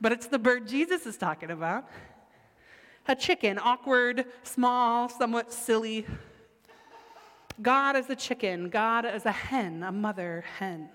but 0.00 0.10
it's 0.10 0.26
the 0.26 0.40
bird 0.40 0.66
Jesus 0.66 1.06
is 1.06 1.16
talking 1.16 1.52
about. 1.52 1.88
A 3.06 3.14
chicken, 3.14 3.58
awkward, 3.58 4.24
small, 4.42 5.08
somewhat 5.08 5.52
silly. 5.52 6.06
God 7.60 7.96
as 7.96 8.08
a 8.10 8.16
chicken, 8.16 8.68
God 8.70 9.04
as 9.04 9.26
a 9.26 9.32
hen, 9.32 9.82
a 9.82 9.92
mother 9.92 10.44
hen, 10.58 10.88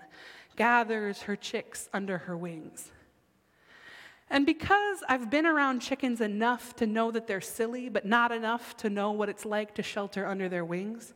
gathers 0.56 1.22
her 1.22 1.36
chicks 1.36 1.88
under 1.92 2.18
her 2.18 2.36
wings. 2.36 2.90
And 4.28 4.46
because 4.46 5.02
I've 5.08 5.30
been 5.30 5.46
around 5.46 5.80
chickens 5.80 6.20
enough 6.20 6.76
to 6.76 6.86
know 6.86 7.10
that 7.10 7.26
they're 7.26 7.40
silly, 7.40 7.88
but 7.88 8.04
not 8.04 8.30
enough 8.30 8.76
to 8.78 8.90
know 8.90 9.10
what 9.10 9.28
it's 9.28 9.44
like 9.44 9.74
to 9.74 9.82
shelter 9.82 10.26
under 10.26 10.48
their 10.48 10.64
wings, 10.64 11.14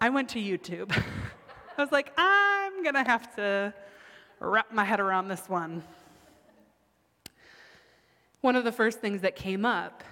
I 0.00 0.10
went 0.10 0.28
to 0.30 0.38
YouTube. 0.38 0.90
I 1.78 1.82
was 1.82 1.92
like, 1.92 2.12
I'm 2.18 2.82
to 2.96 3.04
have 3.04 3.34
to 3.36 3.74
wrap 4.40 4.72
my 4.72 4.84
head 4.84 5.00
around 5.00 5.28
this 5.28 5.48
one. 5.48 5.82
One 8.40 8.54
of 8.54 8.64
the 8.64 8.72
first 8.72 9.00
things 9.00 9.22
that 9.22 9.34
came 9.34 9.64
up 9.64 10.04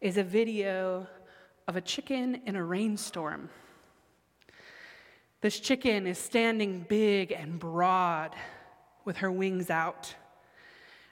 is 0.00 0.16
a 0.16 0.22
video 0.22 1.06
of 1.66 1.76
a 1.76 1.80
chicken 1.80 2.42
in 2.46 2.56
a 2.56 2.64
rainstorm. 2.64 3.48
This 5.40 5.58
chicken 5.58 6.06
is 6.06 6.18
standing 6.18 6.84
big 6.88 7.32
and 7.32 7.58
broad 7.58 8.34
with 9.04 9.18
her 9.18 9.32
wings 9.32 9.70
out 9.70 10.14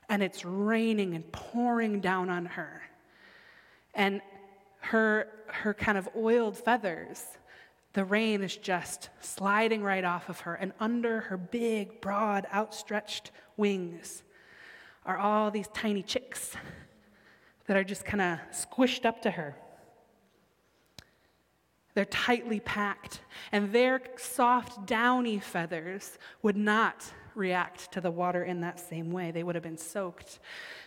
and 0.08 0.22
it's 0.22 0.44
raining 0.44 1.14
and 1.14 1.30
pouring 1.32 2.00
down 2.00 2.30
on 2.30 2.46
her. 2.46 2.82
And 3.94 4.22
her, 4.80 5.28
her 5.46 5.74
kind 5.74 5.98
of 5.98 6.08
oiled 6.16 6.56
feathers, 6.56 7.22
the 7.92 8.04
rain 8.04 8.42
is 8.42 8.56
just 8.56 9.10
sliding 9.20 9.82
right 9.82 10.04
off 10.04 10.28
of 10.28 10.40
her. 10.40 10.54
And 10.54 10.72
under 10.80 11.20
her 11.20 11.36
big, 11.36 12.00
broad, 12.00 12.46
outstretched 12.52 13.32
wings 13.56 14.22
are 15.08 15.16
all 15.16 15.50
these 15.50 15.68
tiny 15.68 16.02
chicks 16.02 16.52
that 17.66 17.76
are 17.76 17.82
just 17.82 18.04
kind 18.04 18.20
of 18.20 18.38
squished 18.52 19.06
up 19.06 19.22
to 19.22 19.30
her. 19.30 19.56
They're 21.94 22.04
tightly 22.04 22.60
packed, 22.60 23.22
and 23.50 23.72
their 23.72 24.02
soft, 24.18 24.86
downy 24.86 25.40
feathers 25.40 26.18
would 26.42 26.56
not 26.56 27.10
react 27.34 27.90
to 27.92 28.00
the 28.00 28.10
water 28.10 28.44
in 28.44 28.60
that 28.60 28.78
same 28.78 29.10
way. 29.10 29.30
They 29.30 29.42
would 29.42 29.54
have 29.54 29.64
been 29.64 29.78
soaked. 29.78 30.40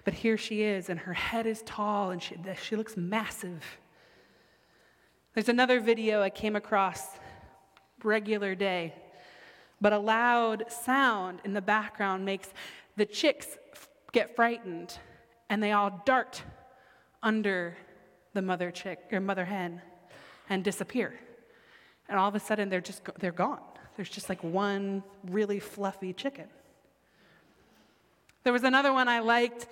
But 0.06 0.14
here 0.14 0.38
she 0.38 0.62
is, 0.62 0.90
and 0.90 1.00
her 1.00 1.14
head 1.14 1.48
is 1.48 1.64
tall, 1.64 2.12
and 2.12 2.22
she, 2.22 2.38
she 2.62 2.76
looks 2.76 2.96
massive. 2.96 3.64
There's 5.34 5.50
another 5.50 5.80
video 5.80 6.22
I 6.22 6.30
came 6.30 6.56
across, 6.56 7.08
regular 8.04 8.54
day, 8.54 8.94
but 9.82 9.94
a 9.94 10.00
loud 10.00 10.66
sound 10.72 11.40
in 11.44 11.54
the 11.54 11.62
background 11.62 12.24
makes 12.24 12.50
the 12.98 13.06
chicks 13.06 13.58
get 14.12 14.36
frightened, 14.36 14.98
and 15.50 15.62
they 15.62 15.72
all 15.72 16.02
dart 16.06 16.44
under 17.24 17.78
the 18.34 18.42
mother 18.42 18.72
chick 18.72 19.00
or 19.12 19.20
mother 19.20 19.46
hen 19.46 19.82
and 20.50 20.64
disappear. 20.64 21.14
And 22.10 22.18
all 22.18 22.28
of 22.28 22.36
a 22.36 22.40
sudden, 22.40 22.70
they're 22.70 22.82
just 22.82 23.02
they're 23.20 23.32
gone. 23.32 23.62
There's 23.96 24.10
just 24.10 24.30
like 24.30 24.44
one 24.44 25.04
really 25.30 25.60
fluffy 25.60 26.14
chicken. 26.14 26.48
There 28.44 28.54
was 28.54 28.64
another 28.64 28.92
one 28.94 29.08
I 29.08 29.20
liked. 29.20 29.68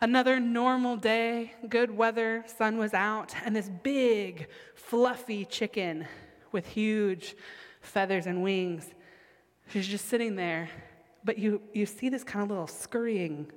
Another 0.00 0.38
normal 0.38 0.96
day, 0.96 1.54
good 1.68 1.90
weather, 1.90 2.44
sun 2.56 2.78
was 2.78 2.94
out, 2.94 3.34
and 3.44 3.56
this 3.56 3.68
big, 3.82 4.46
fluffy 4.76 5.44
chicken 5.44 6.06
with 6.52 6.68
huge 6.68 7.34
feathers 7.80 8.26
and 8.26 8.44
wings. 8.44 8.88
She's 9.70 9.88
just 9.88 10.06
sitting 10.06 10.36
there, 10.36 10.70
but 11.28 11.38
you, 11.38 11.60
you 11.74 11.84
see 11.84 12.08
this 12.08 12.24
kind 12.24 12.42
of 12.42 12.48
little 12.48 12.66
scurrying 12.66 13.52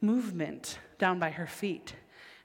movement 0.00 0.78
down 0.98 1.18
by 1.18 1.28
her 1.28 1.46
feet. 1.46 1.92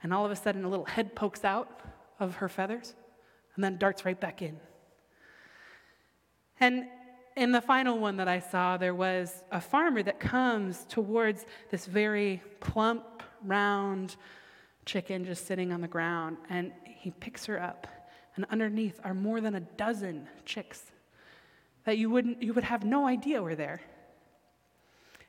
And 0.04 0.14
all 0.14 0.26
of 0.26 0.32
a 0.32 0.36
sudden, 0.36 0.66
a 0.66 0.68
little 0.68 0.84
head 0.84 1.16
pokes 1.16 1.46
out 1.46 1.80
of 2.20 2.36
her 2.36 2.50
feathers 2.50 2.94
and 3.56 3.64
then 3.64 3.78
darts 3.78 4.04
right 4.04 4.20
back 4.20 4.42
in. 4.42 4.60
And 6.60 6.88
in 7.38 7.54
the 7.54 7.62
final 7.62 8.00
one 8.00 8.18
that 8.18 8.28
I 8.28 8.40
saw, 8.40 8.76
there 8.76 8.94
was 8.94 9.44
a 9.50 9.62
farmer 9.62 10.04
that 10.04 10.20
comes 10.20 10.86
towards 10.90 11.46
this 11.72 11.86
very 11.86 12.42
plump, 12.60 13.24
round 13.46 14.18
chicken 14.84 15.24
just 15.24 15.48
sitting 15.48 15.72
on 15.72 15.80
the 15.80 15.88
ground, 15.88 16.36
and 16.50 16.74
he 16.84 17.12
picks 17.12 17.46
her 17.46 17.64
up. 17.64 17.88
And 18.36 18.46
underneath 18.50 19.00
are 19.06 19.14
more 19.14 19.40
than 19.40 19.56
a 19.56 19.62
dozen 19.62 20.28
chicks 20.44 20.82
that 21.86 21.98
you, 21.98 22.10
wouldn't, 22.10 22.44
you 22.44 22.54
would 22.54 22.66
have 22.66 22.84
no 22.84 23.08
idea 23.08 23.42
were 23.42 23.56
there. 23.56 23.80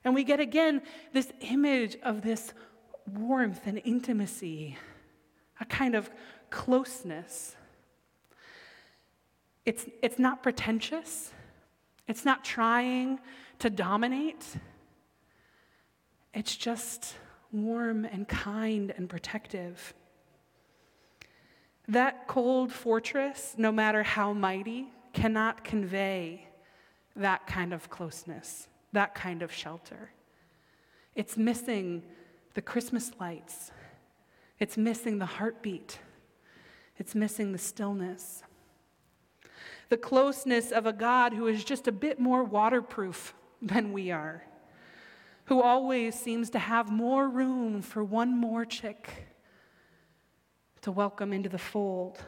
And 0.04 0.14
we 0.14 0.24
get 0.24 0.40
again 0.40 0.82
this 1.12 1.30
image 1.40 1.96
of 2.02 2.22
this 2.22 2.52
warmth 3.06 3.66
and 3.66 3.80
intimacy, 3.84 4.78
a 5.60 5.64
kind 5.64 5.94
of 5.94 6.10
closeness. 6.48 7.56
It's, 9.66 9.86
it's 10.02 10.18
not 10.18 10.42
pretentious, 10.42 11.32
it's 12.08 12.24
not 12.24 12.44
trying 12.44 13.20
to 13.58 13.70
dominate, 13.70 14.44
it's 16.32 16.56
just 16.56 17.14
warm 17.52 18.04
and 18.04 18.26
kind 18.26 18.92
and 18.96 19.08
protective. 19.08 19.94
That 21.88 22.28
cold 22.28 22.72
fortress, 22.72 23.54
no 23.58 23.72
matter 23.72 24.02
how 24.02 24.32
mighty, 24.32 24.88
cannot 25.12 25.64
convey 25.64 26.46
that 27.16 27.46
kind 27.46 27.74
of 27.74 27.90
closeness, 27.90 28.68
that 28.92 29.14
kind 29.14 29.42
of 29.42 29.52
shelter. 29.52 30.10
It's 31.14 31.36
missing 31.36 32.02
the 32.54 32.62
Christmas 32.62 33.12
lights, 33.20 33.70
it's 34.58 34.76
missing 34.76 35.18
the 35.18 35.26
heartbeat, 35.26 35.98
it's 36.98 37.14
missing 37.14 37.52
the 37.52 37.58
stillness 37.58 38.42
the 39.90 39.96
closeness 39.96 40.70
of 40.70 40.86
a 40.86 40.92
God 40.92 41.34
who 41.34 41.48
is 41.48 41.64
just 41.64 41.88
a 41.88 41.92
bit 41.92 42.18
more 42.18 42.44
waterproof 42.44 43.34
than 43.60 43.92
we 43.92 44.10
are, 44.10 44.42
who 45.46 45.60
always 45.60 46.14
seems 46.14 46.48
to 46.50 46.58
have 46.60 46.90
more 46.90 47.28
room 47.28 47.82
for 47.82 48.02
one 48.02 48.34
more 48.34 48.64
chick 48.64 49.26
to 50.82 50.92
welcome 50.92 51.32
into 51.32 51.48
the 51.48 51.58
fold. 51.58 52.18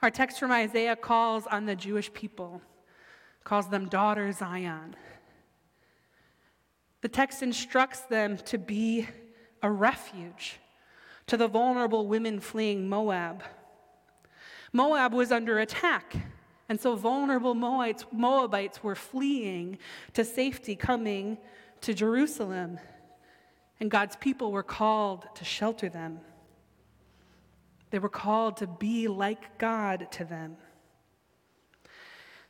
Our 0.00 0.10
text 0.10 0.38
from 0.38 0.52
Isaiah 0.52 0.94
calls 0.94 1.48
on 1.48 1.66
the 1.66 1.74
Jewish 1.74 2.12
people, 2.12 2.62
calls 3.48 3.70
them 3.70 3.88
daughter 3.88 4.30
Zion. 4.30 4.94
The 7.00 7.08
text 7.08 7.42
instructs 7.42 8.00
them 8.00 8.36
to 8.44 8.58
be 8.58 9.08
a 9.62 9.70
refuge 9.70 10.60
to 11.28 11.38
the 11.38 11.48
vulnerable 11.48 12.06
women 12.06 12.40
fleeing 12.40 12.90
Moab. 12.90 13.42
Moab 14.74 15.14
was 15.14 15.32
under 15.32 15.60
attack, 15.60 16.14
and 16.68 16.78
so 16.78 16.94
vulnerable 16.94 17.54
Moabites, 17.54 18.84
were 18.84 18.94
fleeing 18.94 19.78
to 20.12 20.26
safety, 20.26 20.76
coming 20.76 21.38
to 21.80 21.94
Jerusalem, 21.94 22.78
and 23.80 23.90
God's 23.90 24.16
people 24.16 24.52
were 24.52 24.62
called 24.62 25.24
to 25.36 25.44
shelter 25.46 25.88
them. 25.88 26.20
They 27.88 27.98
were 27.98 28.10
called 28.10 28.58
to 28.58 28.66
be 28.66 29.08
like 29.08 29.56
God 29.56 30.08
to 30.12 30.24
them. 30.26 30.58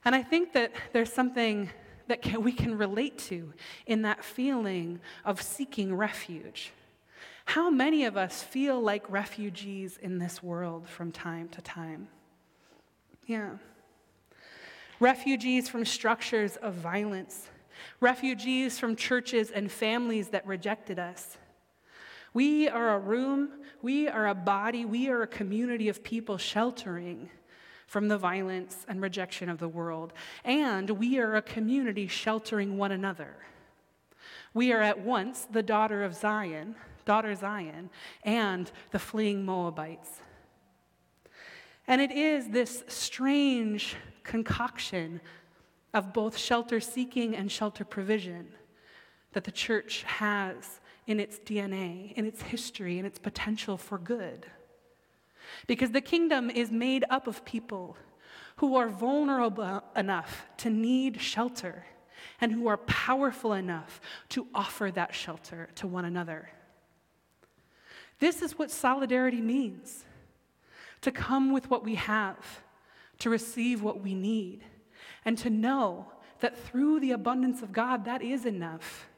And 0.05 0.15
I 0.15 0.23
think 0.23 0.53
that 0.53 0.73
there's 0.93 1.13
something 1.13 1.71
that 2.07 2.23
can, 2.23 2.43
we 2.43 2.53
can 2.53 2.77
relate 2.77 3.19
to 3.19 3.53
in 3.87 4.03
that 4.03 4.25
feeling 4.25 5.01
of 5.25 5.41
seeking 5.43 5.95
refuge. 5.95 6.73
How 7.45 7.71
many 7.71 8.05
of 8.05 8.17
us 8.17 8.43
feel 8.43 8.81
like 8.81 9.09
refugees 9.11 9.99
in 10.01 10.19
this 10.19 10.43
world 10.43 10.89
from 10.89 11.13
time 11.13 11.49
to 11.51 11.63
time? 11.63 12.09
Yeah. 13.27 13.53
Refugees 15.01 15.69
from 15.69 15.85
structures 15.85 16.57
of 16.57 16.75
violence, 16.75 17.49
refugees 18.01 18.79
from 18.79 18.97
churches 18.97 19.51
and 19.51 19.71
families 19.71 20.29
that 20.29 20.47
rejected 20.47 20.99
us. 20.99 21.39
We 22.35 22.69
are 22.69 22.97
a 22.97 22.99
room, 22.99 23.51
we 23.81 24.09
are 24.09 24.29
a 24.29 24.35
body, 24.35 24.85
we 24.85 25.09
are 25.09 25.23
a 25.23 25.27
community 25.27 25.89
of 25.89 26.03
people 26.03 26.37
sheltering 26.37 27.31
from 27.89 28.09
the 28.09 28.19
violence 28.19 28.85
and 28.87 29.01
rejection 29.01 29.49
of 29.49 29.59
the 29.59 29.69
world. 29.69 30.13
And 30.45 30.91
we 30.91 31.19
are 31.19 31.35
a 31.35 31.43
community 31.43 32.07
sheltering 32.07 32.77
one 32.77 32.93
another. 32.93 33.35
We 34.55 34.73
are 34.73 34.83
at 34.83 35.01
once 35.01 35.47
the 35.51 35.63
daughter 35.63 36.05
of 36.05 36.15
Zion, 36.15 36.77
daughter 37.07 37.35
Zion, 37.35 37.89
and 38.23 38.71
the 38.91 38.99
fleeing 38.99 39.45
Moabites. 39.45 40.21
And 41.87 42.03
it 42.03 42.13
is 42.13 42.51
this 42.51 42.85
strange 42.89 43.97
concoction 44.23 45.23
of 45.95 46.13
both 46.13 46.37
shelter 46.37 46.81
seeking 46.81 47.35
and 47.35 47.51
shelter 47.51 47.85
provision 47.85 48.49
that 49.33 49.45
the 49.45 49.53
church 49.53 50.03
has 50.03 50.81
in 51.07 51.19
its 51.19 51.39
DNA, 51.39 52.13
in 52.13 52.27
its 52.27 52.43
history, 52.43 52.99
in 52.99 53.07
its 53.07 53.19
potential 53.19 53.79
for 53.79 53.97
good. 53.97 54.45
Because 55.67 55.91
the 55.91 56.01
kingdom 56.01 56.51
is 56.51 56.71
made 56.71 57.05
up 57.11 57.27
of 57.27 57.45
people 57.45 57.97
who 58.57 58.77
are 58.77 58.89
vulnerable 58.89 59.83
enough 59.97 60.47
to 60.59 60.71
need 60.71 61.21
shelter 61.21 61.87
and 62.41 62.53
who 62.53 62.67
are 62.67 62.77
powerful 62.79 63.53
enough 63.53 64.01
to 64.31 64.47
offer 64.55 64.91
that 64.91 65.15
shelter 65.15 65.69
to 65.77 65.87
one 65.87 66.05
another. 66.05 66.51
This 68.19 68.43
is 68.43 68.59
what 68.59 68.71
solidarity 68.71 69.41
means 69.41 70.05
to 71.03 71.13
come 71.13 71.53
with 71.53 71.71
what 71.71 71.85
we 71.85 71.95
have, 71.95 72.63
to 73.21 73.31
receive 73.31 73.83
what 73.83 74.03
we 74.03 74.15
need, 74.15 74.65
and 75.25 75.39
to 75.39 75.51
know 75.51 76.07
that 76.41 76.59
through 76.59 76.99
the 77.01 77.13
abundance 77.13 77.63
of 77.63 77.73
God, 77.73 78.05
that 78.05 78.23
is 78.23 78.47
enough. 78.47 79.09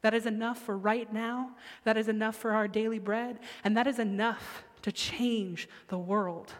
That 0.00 0.14
is 0.14 0.26
enough 0.26 0.58
for 0.58 0.76
right 0.76 1.12
now, 1.12 1.52
that 1.84 1.96
is 1.96 2.08
enough 2.08 2.34
for 2.34 2.52
our 2.52 2.66
daily 2.66 2.98
bread, 2.98 3.38
and 3.62 3.76
that 3.76 3.86
is 3.86 4.00
enough 4.00 4.64
to 4.82 4.92
change 4.92 5.68
the 5.88 5.98
world. 5.98 6.52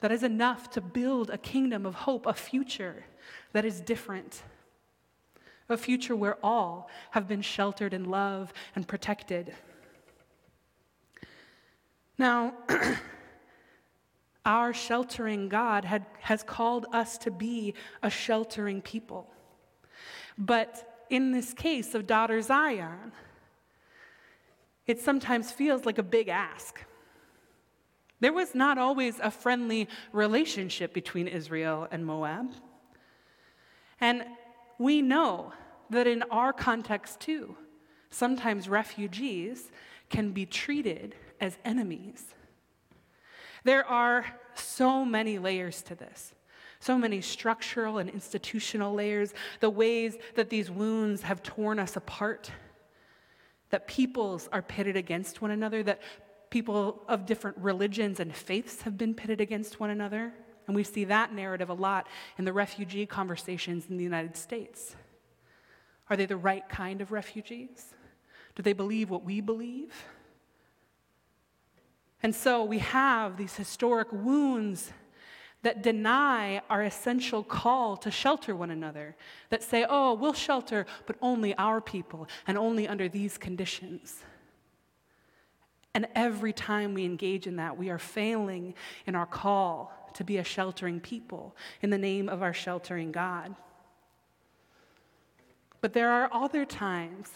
That 0.00 0.12
is 0.12 0.22
enough 0.22 0.70
to 0.70 0.80
build 0.80 1.30
a 1.30 1.38
kingdom 1.38 1.86
of 1.86 1.94
hope, 1.94 2.26
a 2.26 2.34
future 2.34 3.04
that 3.52 3.64
is 3.64 3.80
different. 3.80 4.42
A 5.68 5.76
future 5.76 6.14
where 6.14 6.36
all 6.44 6.90
have 7.12 7.26
been 7.26 7.40
sheltered 7.40 7.94
in 7.94 8.04
love 8.04 8.52
and 8.74 8.86
protected. 8.86 9.54
Now, 12.18 12.52
our 14.44 14.74
sheltering 14.74 15.48
God 15.48 15.84
had, 15.84 16.04
has 16.20 16.42
called 16.42 16.86
us 16.92 17.16
to 17.18 17.30
be 17.30 17.74
a 18.02 18.10
sheltering 18.10 18.82
people. 18.82 19.30
But 20.36 21.06
in 21.08 21.32
this 21.32 21.54
case 21.54 21.94
of 21.94 22.06
daughter 22.06 22.40
Zion, 22.42 23.12
it 24.86 25.00
sometimes 25.00 25.50
feels 25.50 25.86
like 25.86 25.98
a 25.98 26.02
big 26.02 26.28
ask. 26.28 26.84
There 28.24 28.32
was 28.32 28.54
not 28.54 28.78
always 28.78 29.20
a 29.20 29.30
friendly 29.30 29.86
relationship 30.10 30.94
between 30.94 31.28
Israel 31.28 31.86
and 31.90 32.06
Moab. 32.06 32.54
And 34.00 34.24
we 34.78 35.02
know 35.02 35.52
that 35.90 36.06
in 36.06 36.22
our 36.30 36.50
context 36.54 37.20
too, 37.20 37.54
sometimes 38.08 38.66
refugees 38.66 39.70
can 40.08 40.30
be 40.30 40.46
treated 40.46 41.14
as 41.38 41.58
enemies. 41.66 42.34
There 43.62 43.84
are 43.84 44.24
so 44.54 45.04
many 45.04 45.38
layers 45.38 45.82
to 45.82 45.94
this. 45.94 46.32
So 46.80 46.96
many 46.96 47.20
structural 47.20 47.98
and 47.98 48.08
institutional 48.08 48.94
layers, 48.94 49.34
the 49.60 49.68
ways 49.68 50.16
that 50.34 50.48
these 50.48 50.70
wounds 50.70 51.20
have 51.20 51.42
torn 51.42 51.78
us 51.78 51.94
apart, 51.94 52.50
that 53.68 53.86
peoples 53.86 54.48
are 54.50 54.62
pitted 54.62 54.96
against 54.96 55.42
one 55.42 55.50
another, 55.50 55.82
that 55.82 56.00
people 56.54 57.02
of 57.08 57.26
different 57.26 57.58
religions 57.58 58.20
and 58.20 58.32
faiths 58.32 58.82
have 58.82 58.96
been 58.96 59.12
pitted 59.12 59.40
against 59.40 59.80
one 59.80 59.90
another. 59.90 60.32
And 60.68 60.76
we 60.76 60.84
see 60.84 61.02
that 61.06 61.34
narrative 61.34 61.68
a 61.68 61.74
lot 61.74 62.06
in 62.38 62.44
the 62.44 62.52
refugee 62.52 63.06
conversations 63.06 63.86
in 63.90 63.96
the 63.96 64.04
United 64.04 64.36
States. 64.36 64.94
Are 66.08 66.16
they 66.16 66.26
the 66.26 66.36
right 66.36 66.66
kind 66.68 67.00
of 67.00 67.10
refugees? 67.10 67.92
Do 68.54 68.62
they 68.62 68.72
believe 68.72 69.10
what 69.10 69.24
we 69.24 69.40
believe? 69.40 69.92
And 72.22 72.32
so 72.32 72.62
we 72.62 72.78
have 72.78 73.36
these 73.36 73.56
historic 73.56 74.12
wounds 74.12 74.92
that 75.62 75.82
deny 75.82 76.62
our 76.70 76.84
essential 76.84 77.42
call 77.42 77.96
to 77.96 78.12
shelter 78.12 78.54
one 78.54 78.70
another, 78.70 79.16
that 79.48 79.64
say, 79.64 79.84
oh, 79.88 80.14
we'll 80.14 80.32
shelter, 80.32 80.86
but 81.06 81.16
only 81.20 81.52
our 81.56 81.80
people 81.80 82.28
and 82.46 82.56
only 82.56 82.86
under 82.86 83.08
these 83.08 83.38
conditions. 83.38 84.22
And 85.94 86.08
every 86.14 86.52
time 86.52 86.92
we 86.92 87.04
engage 87.04 87.46
in 87.46 87.56
that, 87.56 87.78
we 87.78 87.88
are 87.88 87.98
failing 87.98 88.74
in 89.06 89.14
our 89.14 89.26
call 89.26 89.92
to 90.14 90.24
be 90.24 90.38
a 90.38 90.44
sheltering 90.44 91.00
people 91.00 91.56
in 91.82 91.90
the 91.90 91.98
name 91.98 92.28
of 92.28 92.42
our 92.42 92.52
sheltering 92.52 93.12
God. 93.12 93.54
But 95.80 95.92
there 95.92 96.10
are 96.10 96.28
other 96.32 96.64
times 96.64 97.30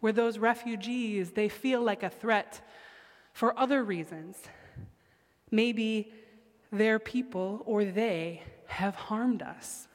where 0.00 0.12
those 0.12 0.38
refugees, 0.38 1.30
they 1.30 1.48
feel 1.48 1.80
like 1.80 2.02
a 2.02 2.10
threat 2.10 2.60
for 3.32 3.58
other 3.58 3.82
reasons. 3.82 4.36
Maybe 5.50 6.12
their 6.70 6.98
people 6.98 7.62
or 7.64 7.84
they 7.84 8.42
have 8.66 8.94
harmed 8.94 9.42
us. 9.42 9.88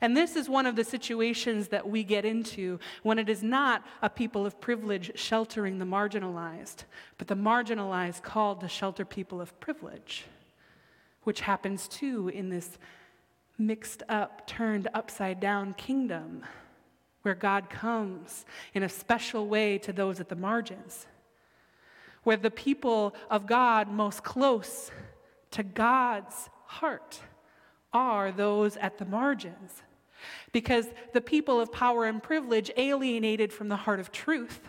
And 0.00 0.16
this 0.16 0.34
is 0.34 0.48
one 0.48 0.64
of 0.64 0.76
the 0.76 0.84
situations 0.84 1.68
that 1.68 1.88
we 1.88 2.04
get 2.04 2.24
into 2.24 2.78
when 3.02 3.18
it 3.18 3.28
is 3.28 3.42
not 3.42 3.84
a 4.00 4.08
people 4.08 4.46
of 4.46 4.60
privilege 4.60 5.12
sheltering 5.14 5.78
the 5.78 5.84
marginalized, 5.84 6.84
but 7.18 7.28
the 7.28 7.36
marginalized 7.36 8.22
called 8.22 8.60
to 8.60 8.68
shelter 8.68 9.04
people 9.04 9.40
of 9.40 9.58
privilege, 9.60 10.24
which 11.24 11.40
happens 11.40 11.86
too 11.86 12.28
in 12.28 12.48
this 12.48 12.78
mixed 13.58 14.02
up, 14.08 14.46
turned 14.46 14.88
upside 14.94 15.38
down 15.38 15.74
kingdom 15.74 16.44
where 17.22 17.34
God 17.34 17.68
comes 17.68 18.46
in 18.72 18.82
a 18.82 18.88
special 18.88 19.46
way 19.46 19.76
to 19.78 19.92
those 19.92 20.18
at 20.18 20.30
the 20.30 20.36
margins, 20.36 21.06
where 22.22 22.38
the 22.38 22.50
people 22.50 23.14
of 23.30 23.46
God 23.46 23.88
most 23.88 24.24
close 24.24 24.90
to 25.50 25.62
God's 25.62 26.48
heart 26.64 27.20
are 27.92 28.32
those 28.32 28.78
at 28.78 28.96
the 28.96 29.04
margins. 29.04 29.82
Because 30.52 30.86
the 31.12 31.20
people 31.20 31.60
of 31.60 31.72
power 31.72 32.04
and 32.04 32.22
privilege, 32.22 32.70
alienated 32.76 33.52
from 33.52 33.68
the 33.68 33.76
heart 33.76 34.00
of 34.00 34.12
truth, 34.12 34.60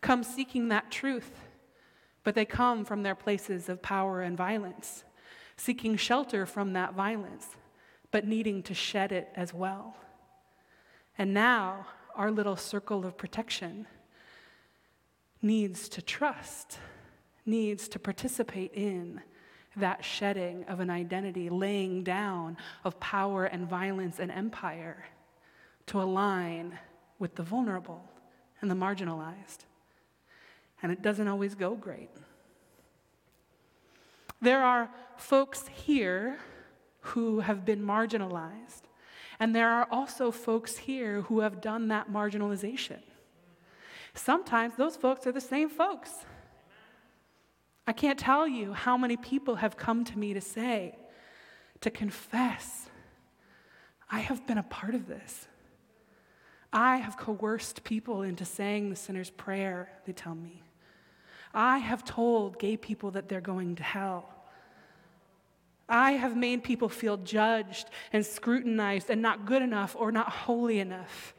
come 0.00 0.22
seeking 0.22 0.68
that 0.68 0.90
truth, 0.90 1.30
but 2.24 2.34
they 2.34 2.44
come 2.44 2.84
from 2.84 3.02
their 3.02 3.14
places 3.14 3.68
of 3.68 3.82
power 3.82 4.22
and 4.22 4.36
violence, 4.36 5.04
seeking 5.56 5.96
shelter 5.96 6.46
from 6.46 6.72
that 6.72 6.94
violence, 6.94 7.46
but 8.10 8.26
needing 8.26 8.62
to 8.64 8.74
shed 8.74 9.12
it 9.12 9.28
as 9.34 9.54
well. 9.54 9.96
And 11.18 11.32
now, 11.32 11.86
our 12.14 12.30
little 12.30 12.56
circle 12.56 13.06
of 13.06 13.16
protection 13.16 13.86
needs 15.40 15.88
to 15.90 16.02
trust, 16.02 16.78
needs 17.44 17.88
to 17.88 17.98
participate 17.98 18.72
in 18.74 19.20
that 19.76 20.04
shedding 20.04 20.64
of 20.64 20.80
an 20.80 20.90
identity, 20.90 21.48
laying 21.48 22.04
down 22.04 22.56
of 22.84 22.98
power 23.00 23.44
and 23.44 23.66
violence 23.66 24.18
and 24.18 24.30
empire 24.30 25.04
to 25.86 26.00
align 26.00 26.78
with 27.18 27.34
the 27.34 27.42
vulnerable 27.42 28.04
and 28.60 28.70
the 28.70 28.74
marginalized. 28.74 29.64
And 30.82 30.92
it 30.92 31.02
doesn't 31.02 31.28
always 31.28 31.54
go 31.54 31.74
great. 31.74 32.10
There 34.40 34.62
are 34.62 34.90
folks 35.16 35.68
here 35.68 36.38
who 37.00 37.40
have 37.40 37.64
been 37.64 37.80
marginalized, 37.80 38.82
and 39.38 39.54
there 39.54 39.70
are 39.70 39.86
also 39.90 40.30
folks 40.30 40.76
here 40.76 41.22
who 41.22 41.40
have 41.40 41.60
done 41.60 41.88
that 41.88 42.10
marginalization. 42.10 43.00
Sometimes 44.14 44.74
those 44.76 44.96
folks 44.96 45.26
are 45.26 45.32
the 45.32 45.40
same 45.40 45.68
folks. 45.68 46.10
I 47.86 47.92
can't 47.92 48.18
tell 48.18 48.46
you 48.46 48.72
how 48.72 48.96
many 48.96 49.16
people 49.16 49.56
have 49.56 49.76
come 49.76 50.04
to 50.04 50.18
me 50.18 50.34
to 50.34 50.40
say, 50.40 50.96
to 51.80 51.90
confess, 51.90 52.88
I 54.10 54.20
have 54.20 54.46
been 54.46 54.58
a 54.58 54.62
part 54.62 54.94
of 54.94 55.08
this. 55.08 55.48
I 56.72 56.98
have 56.98 57.16
coerced 57.16 57.84
people 57.84 58.22
into 58.22 58.44
saying 58.44 58.88
the 58.88 58.96
sinner's 58.96 59.30
prayer, 59.30 59.90
they 60.06 60.12
tell 60.12 60.34
me. 60.34 60.62
I 61.52 61.78
have 61.78 62.04
told 62.04 62.58
gay 62.58 62.76
people 62.76 63.10
that 63.10 63.28
they're 63.28 63.40
going 63.40 63.76
to 63.76 63.82
hell. 63.82 64.28
I 65.88 66.12
have 66.12 66.36
made 66.36 66.62
people 66.62 66.88
feel 66.88 67.18
judged 67.18 67.90
and 68.12 68.24
scrutinized 68.24 69.10
and 69.10 69.20
not 69.20 69.44
good 69.44 69.60
enough 69.60 69.94
or 69.98 70.10
not 70.12 70.30
holy 70.30 70.78
enough. 70.78 71.34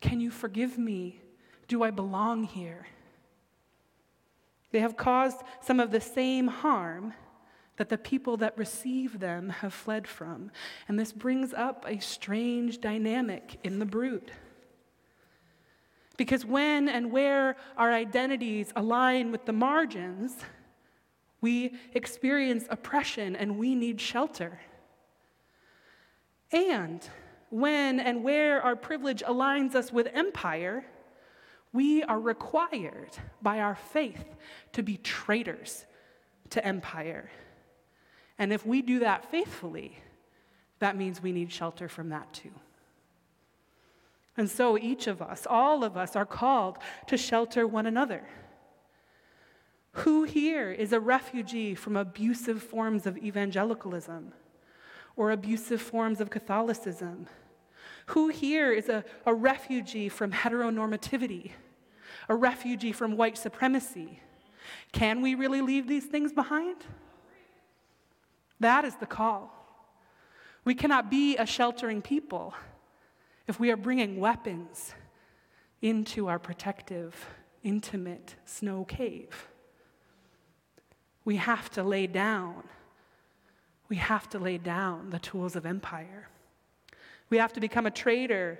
Can 0.00 0.20
you 0.20 0.30
forgive 0.30 0.78
me? 0.78 1.20
Do 1.68 1.82
I 1.82 1.90
belong 1.90 2.44
here? 2.44 2.86
They 4.76 4.82
have 4.82 4.98
caused 4.98 5.38
some 5.62 5.80
of 5.80 5.90
the 5.90 6.02
same 6.02 6.48
harm 6.48 7.14
that 7.78 7.88
the 7.88 7.96
people 7.96 8.36
that 8.36 8.58
receive 8.58 9.20
them 9.20 9.48
have 9.48 9.72
fled 9.72 10.06
from. 10.06 10.50
And 10.86 10.98
this 10.98 11.14
brings 11.14 11.54
up 11.54 11.86
a 11.88 11.98
strange 11.98 12.82
dynamic 12.82 13.58
in 13.64 13.78
the 13.78 13.86
brood. 13.86 14.32
Because 16.18 16.44
when 16.44 16.90
and 16.90 17.10
where 17.10 17.56
our 17.78 17.90
identities 17.90 18.70
align 18.76 19.32
with 19.32 19.46
the 19.46 19.54
margins, 19.54 20.36
we 21.40 21.76
experience 21.94 22.66
oppression 22.68 23.34
and 23.34 23.56
we 23.56 23.74
need 23.74 23.98
shelter. 23.98 24.60
And 26.52 27.00
when 27.48 27.98
and 27.98 28.22
where 28.22 28.60
our 28.60 28.76
privilege 28.76 29.22
aligns 29.22 29.74
us 29.74 29.90
with 29.90 30.08
empire, 30.12 30.84
we 31.76 32.02
are 32.02 32.18
required 32.18 33.10
by 33.42 33.60
our 33.60 33.74
faith 33.74 34.24
to 34.72 34.82
be 34.82 34.96
traitors 34.96 35.84
to 36.50 36.66
empire. 36.66 37.30
And 38.38 38.52
if 38.52 38.64
we 38.64 38.80
do 38.80 39.00
that 39.00 39.30
faithfully, 39.30 39.98
that 40.78 40.96
means 40.96 41.22
we 41.22 41.32
need 41.32 41.52
shelter 41.52 41.88
from 41.88 42.08
that 42.08 42.32
too. 42.32 42.50
And 44.38 44.50
so 44.50 44.78
each 44.78 45.06
of 45.06 45.20
us, 45.20 45.46
all 45.48 45.84
of 45.84 45.96
us, 45.96 46.16
are 46.16 46.26
called 46.26 46.78
to 47.06 47.16
shelter 47.16 47.66
one 47.66 47.86
another. 47.86 48.26
Who 49.92 50.24
here 50.24 50.70
is 50.72 50.92
a 50.92 51.00
refugee 51.00 51.74
from 51.74 51.96
abusive 51.96 52.62
forms 52.62 53.06
of 53.06 53.16
evangelicalism 53.18 54.32
or 55.14 55.30
abusive 55.30 55.80
forms 55.80 56.20
of 56.20 56.30
Catholicism? 56.30 57.26
Who 58.06 58.28
here 58.28 58.72
is 58.72 58.88
a, 58.88 59.04
a 59.24 59.34
refugee 59.34 60.08
from 60.08 60.32
heteronormativity, 60.32 61.52
a 62.28 62.34
refugee 62.34 62.92
from 62.92 63.16
white 63.16 63.38
supremacy? 63.38 64.20
Can 64.92 65.20
we 65.20 65.34
really 65.34 65.60
leave 65.60 65.86
these 65.86 66.06
things 66.06 66.32
behind? 66.32 66.76
That 68.60 68.84
is 68.84 68.94
the 68.96 69.06
call. 69.06 69.52
We 70.64 70.74
cannot 70.74 71.10
be 71.10 71.36
a 71.36 71.46
sheltering 71.46 72.02
people 72.02 72.54
if 73.46 73.60
we 73.60 73.70
are 73.70 73.76
bringing 73.76 74.18
weapons 74.18 74.94
into 75.80 76.26
our 76.26 76.38
protective, 76.38 77.14
intimate 77.62 78.34
snow 78.44 78.84
cave. 78.84 79.48
We 81.24 81.36
have 81.36 81.70
to 81.70 81.82
lay 81.82 82.06
down. 82.06 82.64
We 83.88 83.96
have 83.96 84.28
to 84.30 84.38
lay 84.38 84.58
down 84.58 85.10
the 85.10 85.18
tools 85.18 85.54
of 85.54 85.66
empire. 85.66 86.28
We 87.30 87.38
have 87.38 87.52
to 87.52 87.60
become 87.60 87.86
a 87.86 87.90
traitor 87.90 88.58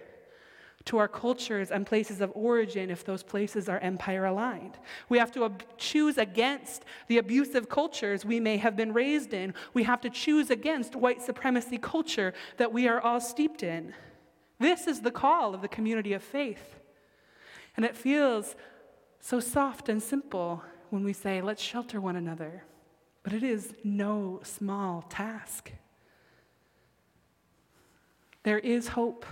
to 0.87 0.99
our 0.99 1.09
cultures 1.09 1.71
and 1.71 1.85
places 1.85 2.21
of 2.21 2.33
origin 2.35 2.91
if 2.91 3.05
those 3.05 3.23
places 3.23 3.69
are 3.69 3.79
empire 3.79 4.25
aligned. 4.25 4.79
We 5.09 5.19
have 5.19 5.33
to 5.33 5.45
ab- 5.45 5.65
choose 5.77 6.17
against 6.17 6.85
the 7.09 7.19
abusive 7.19 7.69
cultures 7.69 8.25
we 8.25 8.41
may 8.41 8.57
have 8.57 8.77
been 8.77 8.93
raised 8.93 9.35
in. 9.35 9.53
We 9.75 9.83
have 9.83 10.01
to 10.03 10.11
choose 10.11 10.51
against 10.51 10.97
white 10.97 11.21
supremacy 11.21 11.77
culture 11.79 12.33
that 12.57 12.73
we 12.73 12.89
are 12.89 13.01
all 13.01 13.21
steeped 13.21 13.63
in. 13.63 13.95
This 14.59 14.87
is 14.87 15.01
the 15.01 15.11
call 15.11 15.55
of 15.55 15.61
the 15.61 15.69
community 15.69 16.13
of 16.13 16.23
faith. 16.23 16.77
And 17.77 17.85
it 17.85 17.97
feels 17.97 18.55
so 19.21 19.41
soft 19.41 19.89
and 19.89 20.03
simple 20.03 20.63
when 20.91 21.05
we 21.05 21.13
say, 21.13 21.43
let's 21.43 21.63
shelter 21.63 22.01
one 22.01 22.17
another. 22.17 22.65
But 23.25 23.33
it 23.33 23.43
is 23.43 23.75
no 23.83 24.41
small 24.45 25.03
task. 25.03 25.73
There 28.45 28.61
is 28.61 28.87
hope. 28.87 29.27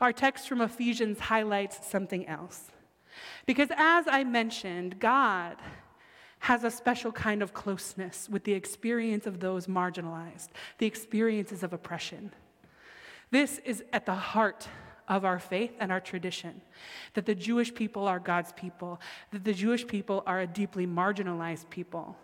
Our 0.00 0.12
text 0.12 0.48
from 0.48 0.60
Ephesians 0.60 1.20
highlights 1.20 1.86
something 1.86 2.26
else. 2.26 2.70
Because 3.46 3.68
as 3.76 4.06
I 4.08 4.24
mentioned, 4.24 4.98
God 4.98 5.56
has 6.40 6.64
a 6.64 6.70
special 6.70 7.12
kind 7.12 7.42
of 7.42 7.54
closeness 7.54 8.28
with 8.28 8.44
the 8.44 8.52
experience 8.52 9.26
of 9.26 9.40
those 9.40 9.66
marginalized, 9.66 10.48
the 10.78 10.86
experiences 10.86 11.62
of 11.62 11.72
oppression. 11.72 12.32
This 13.30 13.60
is 13.64 13.82
at 13.92 14.04
the 14.04 14.14
heart 14.14 14.68
of 15.08 15.24
our 15.24 15.38
faith 15.38 15.72
and 15.80 15.92
our 15.92 16.00
tradition 16.00 16.60
that 17.14 17.26
the 17.26 17.34
Jewish 17.34 17.74
people 17.74 18.06
are 18.06 18.18
God's 18.18 18.52
people, 18.52 19.00
that 19.32 19.44
the 19.44 19.52
Jewish 19.52 19.86
people 19.86 20.22
are 20.26 20.40
a 20.40 20.46
deeply 20.46 20.86
marginalized 20.86 21.68
people, 21.70 22.16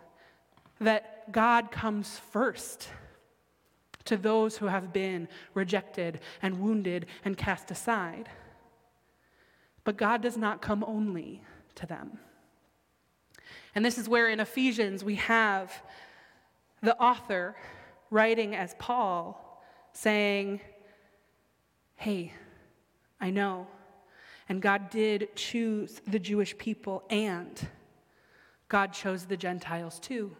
that 0.79 1.31
God 1.31 1.71
comes 1.71 2.19
first 2.31 2.89
to 4.05 4.17
those 4.17 4.57
who 4.57 4.67
have 4.67 4.91
been 4.93 5.27
rejected 5.53 6.19
and 6.41 6.59
wounded 6.59 7.05
and 7.23 7.37
cast 7.37 7.71
aside. 7.71 8.29
But 9.83 9.97
God 9.97 10.21
does 10.21 10.37
not 10.37 10.61
come 10.61 10.83
only 10.85 11.41
to 11.75 11.85
them. 11.85 12.19
And 13.73 13.85
this 13.85 13.97
is 13.97 14.09
where 14.09 14.29
in 14.29 14.39
Ephesians 14.39 15.03
we 15.03 15.15
have 15.15 15.71
the 16.81 16.97
author 16.97 17.55
writing 18.09 18.55
as 18.55 18.75
Paul 18.79 19.63
saying, 19.93 20.61
hey, 21.95 22.33
I 23.19 23.29
know. 23.29 23.67
And 24.49 24.61
God 24.61 24.89
did 24.89 25.35
choose 25.35 26.01
the 26.05 26.19
Jewish 26.19 26.57
people, 26.57 27.03
and 27.09 27.67
God 28.67 28.91
chose 28.91 29.25
the 29.25 29.37
Gentiles 29.37 29.99
too. 29.99 30.35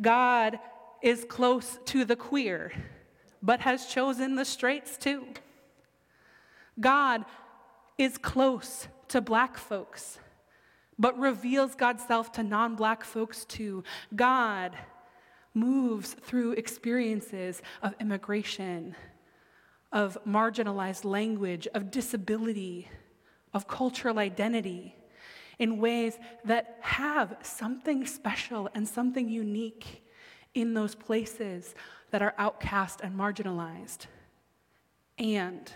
God 0.00 0.60
is 1.06 1.24
close 1.24 1.78
to 1.84 2.04
the 2.04 2.16
queer, 2.16 2.72
but 3.40 3.60
has 3.60 3.86
chosen 3.86 4.34
the 4.34 4.44
straights 4.44 4.96
too. 4.96 5.24
God 6.80 7.24
is 7.96 8.18
close 8.18 8.88
to 9.06 9.20
black 9.20 9.56
folks, 9.56 10.18
but 10.98 11.16
reveals 11.16 11.76
God's 11.76 12.04
self 12.04 12.32
to 12.32 12.42
non 12.42 12.74
black 12.74 13.04
folks 13.04 13.44
too. 13.44 13.84
God 14.16 14.76
moves 15.54 16.14
through 16.22 16.52
experiences 16.52 17.62
of 17.84 17.94
immigration 18.00 18.96
of 19.92 20.18
marginalized 20.26 21.04
language, 21.04 21.68
of 21.72 21.92
disability, 21.92 22.88
of 23.54 23.68
cultural 23.68 24.18
identity 24.18 24.96
in 25.60 25.78
ways 25.78 26.18
that 26.44 26.78
have 26.80 27.36
something 27.42 28.04
special 28.04 28.68
and 28.74 28.88
something 28.88 29.28
unique 29.28 30.02
in 30.56 30.74
those 30.74 30.94
places 30.94 31.74
that 32.10 32.22
are 32.22 32.34
outcast 32.38 33.00
and 33.02 33.16
marginalized. 33.16 34.06
And 35.18 35.70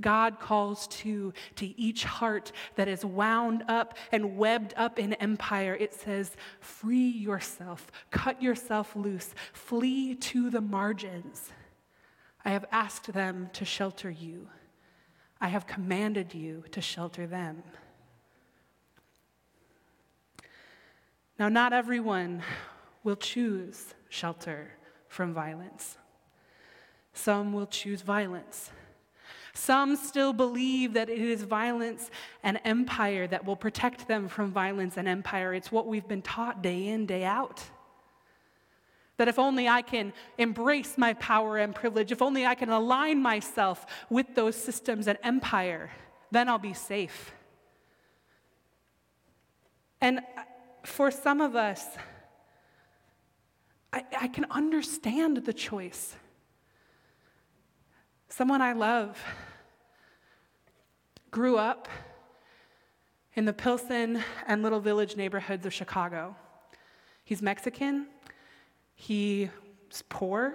God 0.00 0.40
calls 0.40 0.88
to, 0.88 1.32
to 1.56 1.80
each 1.80 2.04
heart 2.04 2.50
that 2.74 2.88
is 2.88 3.04
wound 3.04 3.62
up 3.68 3.96
and 4.10 4.36
webbed 4.36 4.74
up 4.76 4.98
in 4.98 5.12
empire. 5.14 5.76
It 5.78 5.94
says, 5.94 6.32
free 6.60 7.08
yourself, 7.08 7.92
cut 8.10 8.42
yourself 8.42 8.96
loose, 8.96 9.34
flee 9.52 10.14
to 10.16 10.50
the 10.50 10.60
margins. 10.60 11.50
I 12.44 12.50
have 12.50 12.64
asked 12.72 13.12
them 13.12 13.50
to 13.52 13.64
shelter 13.64 14.10
you. 14.10 14.48
I 15.40 15.48
have 15.48 15.66
commanded 15.66 16.34
you 16.34 16.64
to 16.72 16.80
shelter 16.80 17.26
them. 17.26 17.62
Now, 21.38 21.48
not 21.48 21.72
everyone 21.72 22.42
will 23.04 23.16
choose 23.16 23.94
shelter 24.08 24.72
from 25.08 25.32
violence. 25.34 25.98
Some 27.12 27.52
will 27.52 27.66
choose 27.66 28.02
violence. 28.02 28.70
Some 29.54 29.96
still 29.96 30.32
believe 30.32 30.94
that 30.94 31.10
it 31.10 31.20
is 31.20 31.42
violence 31.42 32.10
and 32.42 32.58
empire 32.64 33.26
that 33.26 33.44
will 33.44 33.56
protect 33.56 34.08
them 34.08 34.28
from 34.28 34.50
violence 34.50 34.96
and 34.96 35.06
empire. 35.06 35.52
It's 35.52 35.70
what 35.70 35.86
we've 35.86 36.08
been 36.08 36.22
taught 36.22 36.62
day 36.62 36.88
in, 36.88 37.04
day 37.04 37.24
out. 37.24 37.62
That 39.18 39.28
if 39.28 39.38
only 39.38 39.68
I 39.68 39.82
can 39.82 40.14
embrace 40.38 40.96
my 40.96 41.12
power 41.14 41.58
and 41.58 41.74
privilege, 41.74 42.12
if 42.12 42.22
only 42.22 42.46
I 42.46 42.54
can 42.54 42.70
align 42.70 43.20
myself 43.20 43.84
with 44.08 44.34
those 44.34 44.56
systems 44.56 45.06
and 45.06 45.18
empire, 45.22 45.90
then 46.30 46.48
I'll 46.48 46.58
be 46.58 46.72
safe. 46.72 47.34
And 50.00 50.20
for 50.82 51.10
some 51.10 51.42
of 51.42 51.54
us, 51.54 51.86
I, 53.92 54.04
I 54.22 54.28
can 54.28 54.46
understand 54.50 55.38
the 55.38 55.52
choice. 55.52 56.16
Someone 58.28 58.62
I 58.62 58.72
love 58.72 59.22
grew 61.30 61.58
up 61.58 61.88
in 63.34 63.44
the 63.44 63.52
Pilsen 63.52 64.22
and 64.46 64.62
Little 64.62 64.80
Village 64.80 65.16
neighborhoods 65.16 65.66
of 65.66 65.72
Chicago. 65.72 66.34
He's 67.24 67.42
Mexican, 67.42 68.06
he's 68.94 69.48
poor, 70.08 70.54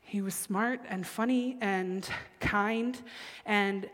he 0.00 0.22
was 0.22 0.34
smart 0.34 0.80
and 0.88 1.06
funny 1.06 1.58
and 1.60 2.08
kind, 2.40 2.98
and 3.44 3.90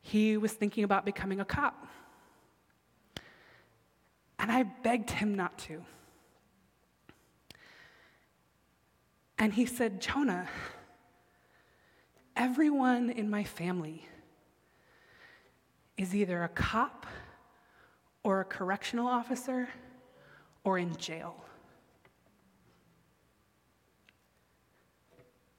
he 0.00 0.38
was 0.38 0.52
thinking 0.52 0.84
about 0.84 1.04
becoming 1.04 1.40
a 1.40 1.44
cop. 1.44 1.86
And 4.38 4.52
I 4.52 4.62
begged 4.62 5.10
him 5.10 5.34
not 5.34 5.58
to. 5.58 5.82
And 9.38 9.52
he 9.52 9.66
said, 9.66 10.00
Jonah, 10.00 10.48
everyone 12.36 13.10
in 13.10 13.30
my 13.30 13.44
family 13.44 14.04
is 15.96 16.14
either 16.14 16.42
a 16.42 16.48
cop 16.48 17.06
or 18.22 18.40
a 18.40 18.44
correctional 18.44 19.06
officer 19.06 19.68
or 20.64 20.78
in 20.78 20.96
jail. 20.96 21.44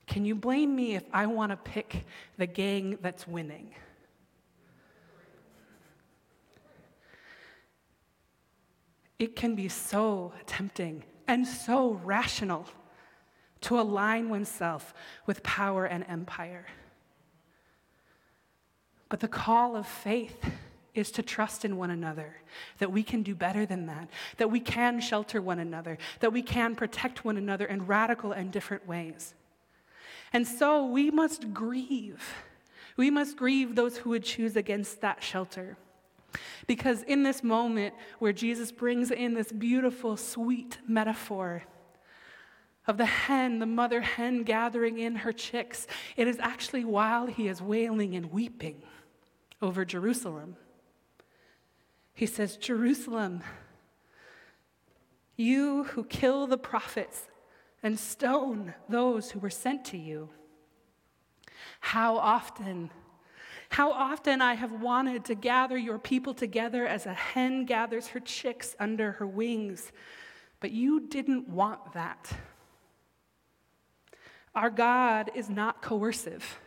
Can 0.07 0.25
you 0.25 0.35
blame 0.35 0.75
me 0.75 0.95
if 0.95 1.03
I 1.13 1.27
want 1.27 1.51
to 1.51 1.55
pick 1.55 2.05
the 2.37 2.47
gang 2.47 2.97
that's 3.01 3.27
winning? 3.27 3.75
It 9.19 9.35
can 9.35 9.53
be 9.53 9.67
so 9.67 10.33
tempting 10.47 11.03
and 11.27 11.45
so 11.45 11.99
rational 12.03 12.65
to 13.61 13.79
align 13.79 14.29
oneself 14.29 14.93
with 15.25 15.43
power 15.43 15.85
and 15.85 16.05
empire. 16.07 16.65
But 19.09 19.19
the 19.19 19.27
call 19.27 19.75
of 19.75 19.85
faith 19.85 20.37
is 20.93 21.11
to 21.11 21.21
trust 21.21 21.65
in 21.65 21.77
one 21.77 21.91
another, 21.91 22.37
that 22.77 22.91
we 22.91 23.03
can 23.03 23.21
do 23.21 23.35
better 23.35 23.65
than 23.65 23.85
that, 23.87 24.09
that 24.37 24.49
we 24.49 24.59
can 24.59 24.99
shelter 25.01 25.41
one 25.41 25.59
another, 25.59 25.97
that 26.19 26.33
we 26.33 26.41
can 26.41 26.75
protect 26.75 27.25
one 27.25 27.37
another 27.37 27.65
in 27.65 27.85
radical 27.85 28.31
and 28.31 28.51
different 28.51 28.87
ways. 28.87 29.33
And 30.33 30.47
so 30.47 30.85
we 30.85 31.11
must 31.11 31.53
grieve. 31.53 32.33
We 32.97 33.09
must 33.09 33.35
grieve 33.35 33.75
those 33.75 33.97
who 33.97 34.11
would 34.11 34.23
choose 34.23 34.55
against 34.55 35.01
that 35.01 35.23
shelter. 35.23 35.77
Because 36.67 37.03
in 37.03 37.23
this 37.23 37.43
moment 37.43 37.93
where 38.19 38.33
Jesus 38.33 38.71
brings 38.71 39.11
in 39.11 39.33
this 39.33 39.51
beautiful, 39.51 40.17
sweet 40.17 40.77
metaphor 40.87 41.63
of 42.87 42.97
the 42.97 43.05
hen, 43.05 43.59
the 43.59 43.65
mother 43.65 44.01
hen 44.01 44.43
gathering 44.43 44.99
in 44.99 45.17
her 45.17 45.31
chicks, 45.31 45.87
it 46.17 46.27
is 46.27 46.39
actually 46.39 46.83
while 46.83 47.27
he 47.27 47.47
is 47.47 47.61
wailing 47.61 48.15
and 48.15 48.31
weeping 48.31 48.81
over 49.61 49.85
Jerusalem. 49.85 50.55
He 52.13 52.25
says, 52.25 52.57
Jerusalem, 52.57 53.43
you 55.35 55.85
who 55.85 56.03
kill 56.03 56.47
the 56.47 56.57
prophets 56.57 57.27
and 57.81 57.97
stone 57.97 58.73
those 58.89 59.31
who 59.31 59.39
were 59.39 59.49
sent 59.49 59.85
to 59.85 59.97
you. 59.97 60.29
How 61.79 62.17
often, 62.17 62.91
how 63.69 63.91
often 63.91 64.41
I 64.41 64.55
have 64.55 64.81
wanted 64.81 65.25
to 65.25 65.35
gather 65.35 65.77
your 65.77 65.99
people 65.99 66.33
together 66.33 66.87
as 66.87 67.05
a 67.05 67.13
hen 67.13 67.65
gathers 67.65 68.07
her 68.07 68.19
chicks 68.19 68.75
under 68.79 69.13
her 69.13 69.27
wings, 69.27 69.91
but 70.59 70.71
you 70.71 71.07
didn't 71.07 71.47
want 71.47 71.93
that. 71.93 72.31
Our 74.55 74.69
God 74.69 75.31
is 75.35 75.49
not 75.49 75.81
coercive. 75.81 76.59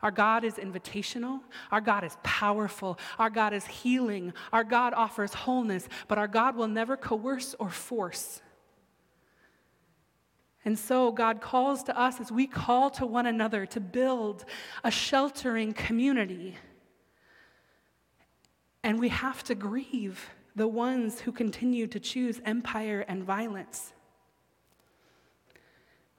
Our 0.00 0.12
God 0.12 0.44
is 0.44 0.54
invitational. 0.54 1.40
Our 1.72 1.80
God 1.80 2.04
is 2.04 2.16
powerful. 2.22 2.98
Our 3.18 3.30
God 3.30 3.52
is 3.52 3.66
healing. 3.66 4.32
Our 4.52 4.62
God 4.62 4.94
offers 4.94 5.34
wholeness, 5.34 5.88
but 6.06 6.18
our 6.18 6.28
God 6.28 6.54
will 6.54 6.68
never 6.68 6.96
coerce 6.96 7.56
or 7.58 7.68
force. 7.68 8.40
And 10.68 10.78
so 10.78 11.10
God 11.12 11.40
calls 11.40 11.82
to 11.84 11.98
us 11.98 12.20
as 12.20 12.30
we 12.30 12.46
call 12.46 12.90
to 12.90 13.06
one 13.06 13.24
another 13.24 13.64
to 13.64 13.80
build 13.80 14.44
a 14.84 14.90
sheltering 14.90 15.72
community. 15.72 16.58
And 18.82 19.00
we 19.00 19.08
have 19.08 19.42
to 19.44 19.54
grieve 19.54 20.28
the 20.54 20.68
ones 20.68 21.20
who 21.20 21.32
continue 21.32 21.86
to 21.86 21.98
choose 21.98 22.42
empire 22.44 23.02
and 23.08 23.24
violence. 23.24 23.94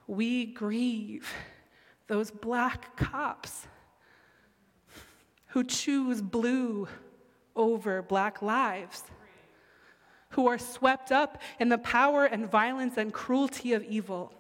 We 0.08 0.48
grieve 0.48 1.32
those 2.08 2.32
black 2.32 2.98
cops 2.98 3.68
who 5.50 5.64
choose 5.64 6.24
blue 6.24 6.88
over 7.56 8.02
black 8.02 8.42
lives, 8.42 9.04
who 10.30 10.48
are 10.48 10.58
swept 10.58 11.12
up 11.12 11.40
in 11.60 11.70
the 11.70 11.78
power 11.78 12.26
and 12.26 12.50
violence 12.50 12.98
and 12.98 13.14
cruelty 13.14 13.74
of 13.74 13.84
evil. 13.84 14.34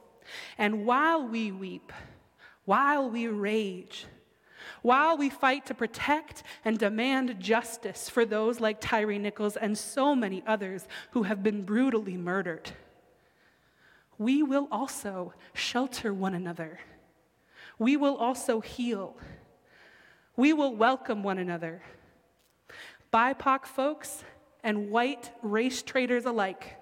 And 0.57 0.85
while 0.85 1.27
we 1.27 1.51
weep, 1.51 1.91
while 2.65 3.09
we 3.09 3.27
rage, 3.27 4.05
while 4.81 5.17
we 5.17 5.29
fight 5.29 5.65
to 5.65 5.73
protect 5.73 6.43
and 6.63 6.77
demand 6.77 7.39
justice 7.39 8.09
for 8.09 8.25
those 8.25 8.59
like 8.59 8.79
Tyree 8.79 9.19
Nichols 9.19 9.57
and 9.57 9.77
so 9.77 10.15
many 10.15 10.43
others 10.45 10.87
who 11.11 11.23
have 11.23 11.43
been 11.43 11.63
brutally 11.63 12.17
murdered, 12.17 12.71
we 14.17 14.43
will 14.43 14.67
also 14.71 15.33
shelter 15.53 16.13
one 16.13 16.33
another. 16.33 16.79
We 17.77 17.97
will 17.97 18.17
also 18.17 18.59
heal. 18.59 19.17
We 20.35 20.53
will 20.53 20.75
welcome 20.75 21.23
one 21.23 21.37
another. 21.37 21.81
BIPOC 23.11 23.65
folks 23.65 24.23
and 24.63 24.91
white 24.91 25.31
race 25.41 25.81
traitors 25.81 26.25
alike 26.25 26.78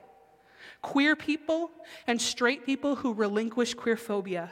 queer 0.82 1.16
people 1.16 1.72
and 2.06 2.22
straight 2.22 2.66
people 2.66 2.96
who 2.96 3.14
relinquish 3.14 3.76
queerphobia, 3.76 4.50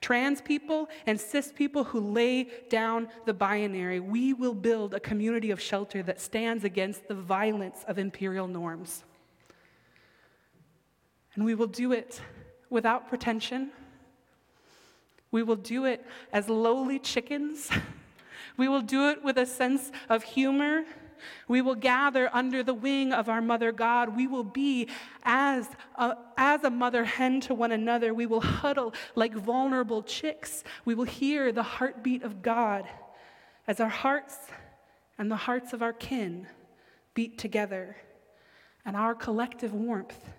trans 0.00 0.40
people 0.40 0.88
and 1.06 1.20
cis 1.20 1.52
people 1.52 1.84
who 1.84 2.00
lay 2.00 2.48
down 2.68 3.08
the 3.24 3.34
binary. 3.34 4.00
We 4.00 4.32
will 4.32 4.54
build 4.54 4.94
a 4.94 5.00
community 5.00 5.50
of 5.50 5.60
shelter 5.60 6.02
that 6.04 6.20
stands 6.20 6.64
against 6.64 7.08
the 7.08 7.14
violence 7.14 7.84
of 7.86 7.98
imperial 7.98 8.48
norms. 8.48 9.04
And 11.34 11.44
we 11.44 11.54
will 11.54 11.66
do 11.66 11.92
it 11.92 12.20
without 12.68 13.08
pretension. 13.08 13.70
We 15.30 15.42
will 15.42 15.56
do 15.56 15.86
it 15.86 16.04
as 16.32 16.48
lowly 16.48 16.98
chickens. 16.98 17.70
We 18.56 18.68
will 18.68 18.82
do 18.82 19.08
it 19.08 19.24
with 19.24 19.38
a 19.38 19.46
sense 19.46 19.90
of 20.08 20.22
humor 20.22 20.84
we 21.48 21.60
will 21.60 21.74
gather 21.74 22.30
under 22.32 22.62
the 22.62 22.74
wing 22.74 23.12
of 23.12 23.28
our 23.28 23.40
mother 23.40 23.72
God. 23.72 24.16
We 24.16 24.26
will 24.26 24.44
be 24.44 24.88
as 25.22 25.68
a, 25.96 26.16
as 26.36 26.64
a 26.64 26.70
mother 26.70 27.04
hen 27.04 27.40
to 27.42 27.54
one 27.54 27.72
another. 27.72 28.14
We 28.14 28.26
will 28.26 28.40
huddle 28.40 28.94
like 29.14 29.34
vulnerable 29.34 30.02
chicks. 30.02 30.64
We 30.84 30.94
will 30.94 31.04
hear 31.04 31.52
the 31.52 31.62
heartbeat 31.62 32.22
of 32.22 32.42
God 32.42 32.88
as 33.66 33.80
our 33.80 33.88
hearts 33.88 34.36
and 35.18 35.30
the 35.30 35.36
hearts 35.36 35.72
of 35.72 35.82
our 35.82 35.92
kin 35.92 36.46
beat 37.14 37.38
together. 37.38 37.96
And 38.84 38.96
our 38.96 39.14
collective 39.14 39.72
warmth 39.72 40.32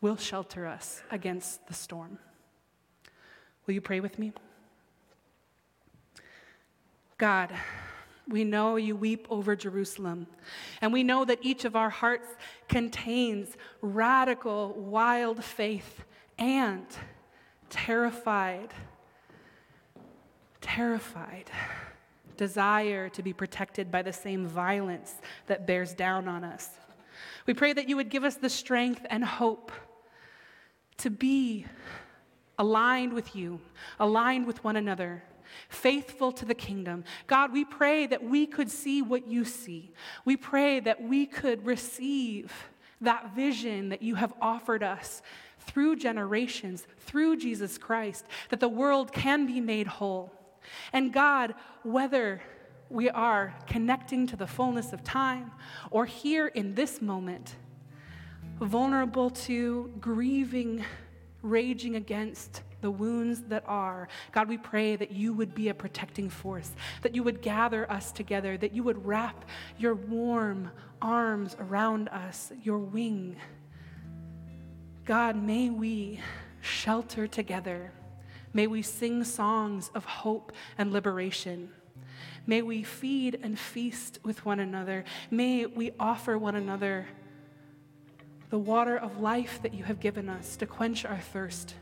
will 0.00 0.16
shelter 0.16 0.66
us 0.66 1.02
against 1.10 1.66
the 1.66 1.74
storm. 1.74 2.18
Will 3.66 3.74
you 3.74 3.80
pray 3.80 4.00
with 4.00 4.18
me? 4.18 4.32
God, 7.18 7.52
we 8.28 8.44
know 8.44 8.76
you 8.76 8.94
weep 8.94 9.26
over 9.30 9.56
Jerusalem. 9.56 10.26
And 10.82 10.92
we 10.92 11.02
know 11.02 11.24
that 11.24 11.38
each 11.42 11.64
of 11.64 11.74
our 11.74 11.90
hearts 11.90 12.28
contains 12.68 13.56
radical, 13.80 14.74
wild 14.74 15.42
faith 15.42 16.04
and 16.38 16.86
terrified, 17.70 18.68
terrified 20.60 21.50
desire 22.36 23.08
to 23.08 23.22
be 23.22 23.32
protected 23.32 23.90
by 23.90 24.02
the 24.02 24.12
same 24.12 24.46
violence 24.46 25.14
that 25.46 25.66
bears 25.66 25.94
down 25.94 26.28
on 26.28 26.44
us. 26.44 26.70
We 27.46 27.54
pray 27.54 27.72
that 27.72 27.88
you 27.88 27.96
would 27.96 28.10
give 28.10 28.24
us 28.24 28.36
the 28.36 28.50
strength 28.50 29.04
and 29.10 29.24
hope 29.24 29.72
to 30.98 31.10
be 31.10 31.66
aligned 32.58 33.12
with 33.12 33.34
you, 33.34 33.60
aligned 33.98 34.46
with 34.46 34.62
one 34.62 34.76
another 34.76 35.22
faithful 35.68 36.32
to 36.32 36.44
the 36.44 36.54
kingdom. 36.54 37.04
God, 37.26 37.52
we 37.52 37.64
pray 37.64 38.06
that 38.06 38.22
we 38.22 38.46
could 38.46 38.70
see 38.70 39.02
what 39.02 39.26
you 39.26 39.44
see. 39.44 39.92
We 40.24 40.36
pray 40.36 40.80
that 40.80 41.02
we 41.02 41.26
could 41.26 41.64
receive 41.66 42.52
that 43.00 43.34
vision 43.34 43.90
that 43.90 44.02
you 44.02 44.16
have 44.16 44.32
offered 44.40 44.82
us 44.82 45.22
through 45.60 45.96
generations, 45.96 46.86
through 46.98 47.36
Jesus 47.36 47.78
Christ, 47.78 48.24
that 48.48 48.60
the 48.60 48.68
world 48.68 49.12
can 49.12 49.46
be 49.46 49.60
made 49.60 49.86
whole. 49.86 50.32
And 50.92 51.12
God, 51.12 51.54
whether 51.82 52.42
we 52.90 53.10
are 53.10 53.54
connecting 53.66 54.26
to 54.28 54.36
the 54.36 54.46
fullness 54.46 54.92
of 54.92 55.04
time 55.04 55.52
or 55.90 56.06
here 56.06 56.48
in 56.48 56.74
this 56.74 57.02
moment, 57.02 57.56
vulnerable 58.60 59.30
to 59.30 59.92
grieving, 60.00 60.84
raging 61.42 61.96
against 61.96 62.62
the 62.80 62.90
wounds 62.90 63.42
that 63.48 63.64
are. 63.66 64.08
God, 64.32 64.48
we 64.48 64.58
pray 64.58 64.96
that 64.96 65.10
you 65.10 65.32
would 65.32 65.54
be 65.54 65.68
a 65.68 65.74
protecting 65.74 66.30
force, 66.30 66.70
that 67.02 67.14
you 67.14 67.22
would 67.22 67.42
gather 67.42 67.90
us 67.90 68.12
together, 68.12 68.56
that 68.56 68.72
you 68.72 68.82
would 68.82 69.04
wrap 69.04 69.44
your 69.78 69.94
warm 69.94 70.70
arms 71.02 71.56
around 71.58 72.08
us, 72.08 72.52
your 72.62 72.78
wing. 72.78 73.36
God, 75.04 75.36
may 75.36 75.70
we 75.70 76.20
shelter 76.60 77.26
together. 77.26 77.92
May 78.52 78.66
we 78.66 78.82
sing 78.82 79.24
songs 79.24 79.90
of 79.94 80.04
hope 80.04 80.52
and 80.76 80.92
liberation. 80.92 81.70
May 82.46 82.62
we 82.62 82.82
feed 82.82 83.38
and 83.42 83.58
feast 83.58 84.18
with 84.22 84.44
one 84.44 84.60
another. 84.60 85.04
May 85.30 85.66
we 85.66 85.92
offer 86.00 86.38
one 86.38 86.56
another 86.56 87.06
the 88.50 88.58
water 88.58 88.96
of 88.96 89.20
life 89.20 89.60
that 89.62 89.74
you 89.74 89.84
have 89.84 90.00
given 90.00 90.28
us 90.28 90.56
to 90.56 90.66
quench 90.66 91.04
our 91.04 91.18
thirst. 91.18 91.74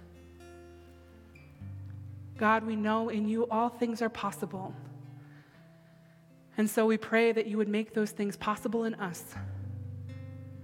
God, 2.38 2.64
we 2.64 2.77
know 2.77 3.09
in 3.09 3.29
you 3.29 3.46
all 3.51 3.68
things 3.68 4.03
are 4.03 4.09
possible. 4.09 4.75
And 6.59 6.68
so 6.68 6.87
we 6.87 6.96
pray 6.96 7.33
that 7.33 7.46
you 7.46 7.57
would 7.57 7.68
make 7.68 7.94
those 7.94 8.11
things 8.11 8.37
possible 8.37 8.85
in 8.85 8.94
us, 8.94 9.35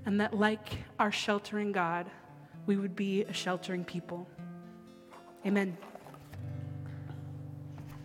and 0.05 0.21
that, 0.21 0.35
like 0.35 0.69
our 0.99 1.13
sheltering 1.13 1.73
God, 1.73 2.11
we 2.67 2.77
would 2.77 2.97
be 2.97 3.25
a 3.25 3.33
sheltering 3.33 3.85
people. 3.85 4.27
Amen. 5.47 5.77